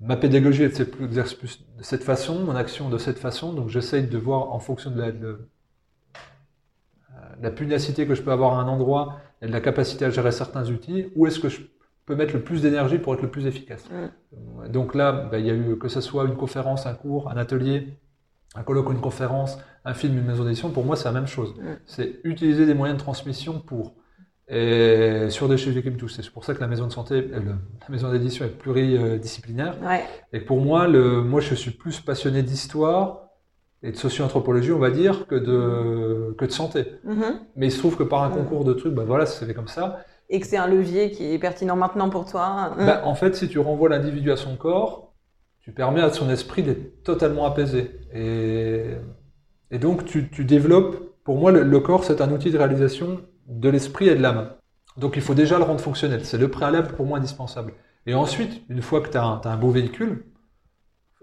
[0.00, 3.52] Ma pédagogie elle s'exerce plus de cette façon, mon action de cette façon.
[3.52, 5.48] Donc j'essaye de voir en fonction de la, de
[7.40, 10.32] la, pugnacité que je peux avoir à un endroit et de la capacité à gérer
[10.32, 11.60] certains outils, où est-ce que je
[12.04, 13.88] peux mettre le plus d'énergie pour être le plus efficace.
[14.32, 14.68] Mm.
[14.68, 17.36] Donc là, bah, il y a eu que ce soit une conférence, un cours, un
[17.36, 17.96] atelier,
[18.54, 21.54] un colloque une conférence, un film, une maison d'édition, pour moi, c'est la même chose.
[21.56, 21.64] Mm.
[21.86, 23.94] C'est utiliser des moyens de transmission pour.
[24.48, 26.14] Et sur des sujets qui me touchent.
[26.14, 29.76] C'est pour ça que la maison de santé, euh, la maison d'édition est pluridisciplinaire.
[29.82, 30.04] Ouais.
[30.32, 33.28] Et pour moi, le, moi, je suis plus passionné d'histoire
[33.82, 36.98] et de socio-anthropologie, on va dire, que de, que de santé.
[37.06, 37.32] Mm-hmm.
[37.56, 39.68] Mais il se trouve que par un concours de trucs, ben voilà, ça fait comme
[39.68, 40.00] ça.
[40.28, 42.74] Et que c'est un levier qui est pertinent maintenant pour toi.
[42.76, 45.11] Ben, en fait, si tu renvoies l'individu à son corps,
[45.62, 47.90] tu permets à son esprit d'être totalement apaisé.
[48.12, 48.84] Et,
[49.70, 53.68] et donc, tu, tu, développes, pour moi, le, corps, c'est un outil de réalisation de
[53.68, 54.50] l'esprit et de l'âme.
[54.96, 56.24] Donc, il faut déjà le rendre fonctionnel.
[56.24, 57.74] C'est le préalable pour moi indispensable.
[58.06, 60.24] Et ensuite, une fois que tu as, un beau véhicule,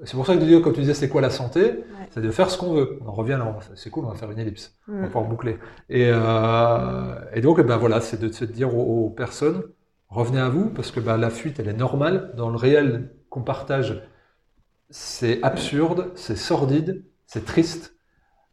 [0.06, 2.58] c'est pour ça que quand tu disais c'est quoi la santé, c'est de faire ce
[2.58, 3.00] qu'on veut.
[3.06, 5.06] On revient là, c'est cool, on va faire une ellipse, on va mm.
[5.08, 5.58] pouvoir boucler.
[5.90, 9.64] Et, euh, et donc, ben voilà, c'est de, dire aux, personnes,
[10.08, 13.42] revenez à vous, parce que ben, la fuite, elle est normale dans le réel qu'on
[13.42, 14.02] partage
[14.90, 17.96] c'est absurde, c'est sordide, c'est triste,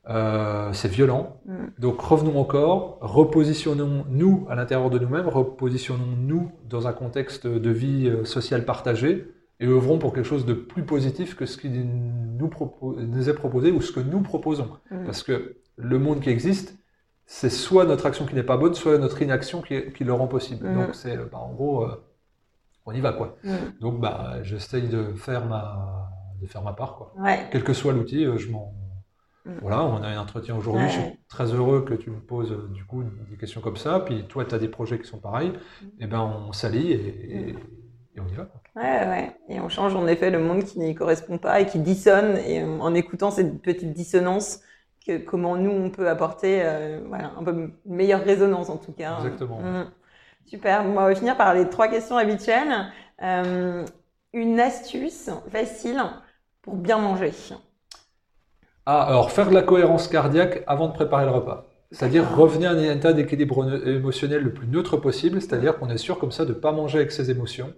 [0.09, 1.41] euh, c'est violent.
[1.47, 1.55] Mm.
[1.79, 8.25] Donc revenons encore, repositionnons-nous à l'intérieur de nous-mêmes, repositionnons-nous dans un contexte de vie euh,
[8.25, 12.51] sociale partagée et œuvrons pour quelque chose de plus positif que ce qui nous,
[12.99, 14.69] nous est proposé ou ce que nous proposons.
[14.91, 15.05] Mm.
[15.05, 16.79] Parce que le monde qui existe,
[17.25, 20.29] c'est soit notre action qui n'est pas bonne, soit notre inaction qui, qui le rend
[20.29, 20.69] possible.
[20.69, 20.75] Mm.
[20.75, 22.05] Donc c'est, bah, en gros, euh,
[22.85, 23.39] on y va quoi.
[23.81, 27.13] Donc bah, j'essaye de faire ma de faire ma part quoi.
[27.51, 28.73] Quel que soit l'outil, je m'en
[29.47, 29.59] Mm.
[29.63, 30.87] Voilà, on a un entretien aujourd'hui.
[30.89, 34.01] Je suis très heureux que tu me poses euh, du coup des questions comme ça.
[34.01, 35.51] Puis toi, tu as des projets qui sont pareils.
[35.51, 35.85] Mm.
[35.85, 37.55] Et eh ben, on s'allie et,
[38.19, 38.49] on y va.
[38.75, 39.37] Ouais, ouais.
[39.49, 42.39] Et on change en effet le monde qui n'y correspond pas et qui dissonne.
[42.39, 44.61] Et en écoutant cette petite dissonance,
[45.07, 48.93] que, comment nous, on peut apporter euh, voilà, un peu une meilleure résonance en tout
[48.93, 49.19] cas.
[49.19, 49.61] Exactement.
[49.61, 49.91] Mm.
[50.47, 50.85] Super.
[50.87, 52.87] on va finir par les trois questions habituelles.
[53.23, 53.85] Euh,
[54.33, 56.03] une astuce facile
[56.67, 57.33] pour bien manger.
[58.85, 61.69] Ah, alors faire de la cohérence cardiaque avant de préparer le repas.
[61.93, 66.19] C'est-à-dire revenir à un état d'équilibre émotionnel le plus neutre possible, c'est-à-dire qu'on est sûr
[66.19, 67.73] comme ça de ne pas manger avec ses émotions.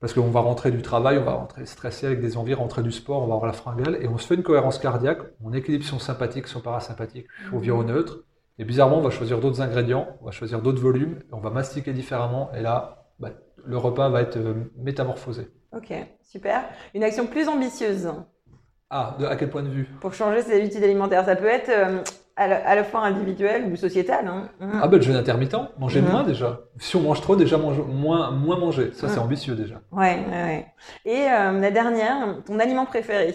[0.00, 2.90] Parce qu'on va rentrer du travail, on va rentrer stressé avec des envies, rentrer du
[2.90, 5.84] sport, on va avoir la fringale, et on se fait une cohérence cardiaque, on équilibre
[5.84, 8.24] son sympathique, son parasympathique, on vient au neutre,
[8.58, 11.92] et bizarrement, on va choisir d'autres ingrédients, on va choisir d'autres volumes, on va mastiquer
[11.92, 13.28] différemment, et là, bah,
[13.62, 15.48] le repas va être euh, métamorphosé.
[15.72, 15.92] Ok,
[16.22, 16.64] super.
[16.94, 18.12] Une action plus ambitieuse
[18.92, 19.86] ah, à quel point de vue?
[20.00, 21.24] Pour changer ses habitudes alimentaires.
[21.24, 22.02] Ça peut être euh,
[22.34, 24.26] à, la, fois individuel ou sociétal.
[24.26, 24.48] Hein.
[24.58, 24.80] Mmh.
[24.82, 26.08] Ah ben le jeûne intermittent, manger mmh.
[26.08, 26.62] moins déjà.
[26.78, 28.90] Si on mange trop, déjà moins, moins manger.
[28.92, 29.22] Ça, c'est mmh.
[29.22, 29.80] ambitieux déjà.
[29.92, 30.66] Ouais, ouais,
[31.04, 33.32] Et euh, la dernière, ton aliment préféré?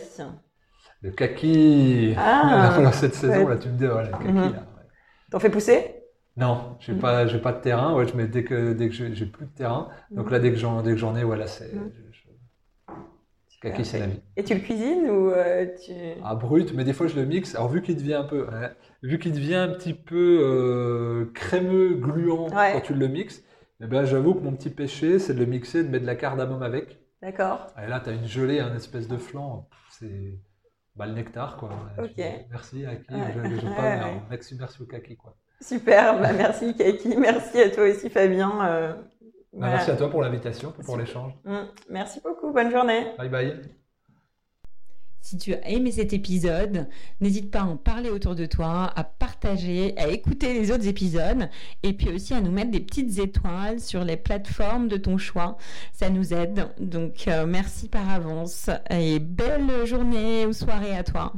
[1.01, 2.15] Le kaki.
[2.17, 4.55] Ah, cette saison, là, tu me dis, ouais, le kaki.
[5.31, 5.95] T'en fais pousser?
[6.37, 7.93] Non, j'ai pas, j'ai pas de terrain.
[7.93, 9.87] Ouais, je mets dès que dès que j'ai plus de terrain.
[10.11, 11.71] Donc là, dès que j'en dès que j'en ai, voilà, c'est
[13.61, 14.21] Kaki, c'est la vie.
[14.37, 15.93] Et tu le cuisines ou euh, tu...
[16.23, 17.55] Ah, brut, mais des fois je le mixe.
[17.55, 18.47] Alors, vu qu'il devient un peu,
[19.03, 23.43] vu qu'il devient un petit peu euh, crémeux, gluant quand tu le mixes,
[23.81, 26.15] eh ben, j'avoue que mon petit péché, c'est de le mixer, de mettre de la
[26.15, 26.99] cardamome avec.
[27.21, 27.67] D'accord.
[27.83, 29.67] Et là, tu as une gelée, un espèce de flan.
[29.89, 30.39] C'est
[30.95, 31.69] bah, le nectar, quoi.
[31.97, 32.23] Ok.
[32.49, 33.21] merci, Kaki.
[33.33, 35.35] Je, je, pas, merci, merci au Kaki, quoi.
[35.61, 37.17] Super, bah, merci Kaki.
[37.17, 38.65] Merci à toi aussi, Fabien.
[38.65, 38.93] Euh,
[39.55, 41.33] bah, merci à toi pour l'invitation, pour l'échange.
[41.45, 41.59] Mm.
[41.89, 43.07] Merci beaucoup, bonne journée.
[43.17, 43.61] Bye bye.
[45.25, 46.87] Si tu as aimé cet épisode,
[47.19, 51.49] n'hésite pas à en parler autour de toi, à partager, à écouter les autres épisodes
[51.81, 55.57] et puis aussi à nous mettre des petites étoiles sur les plateformes de ton choix.
[55.93, 56.67] Ça nous aide.
[56.79, 61.33] Donc euh, merci par avance et belle journée ou soirée à toi.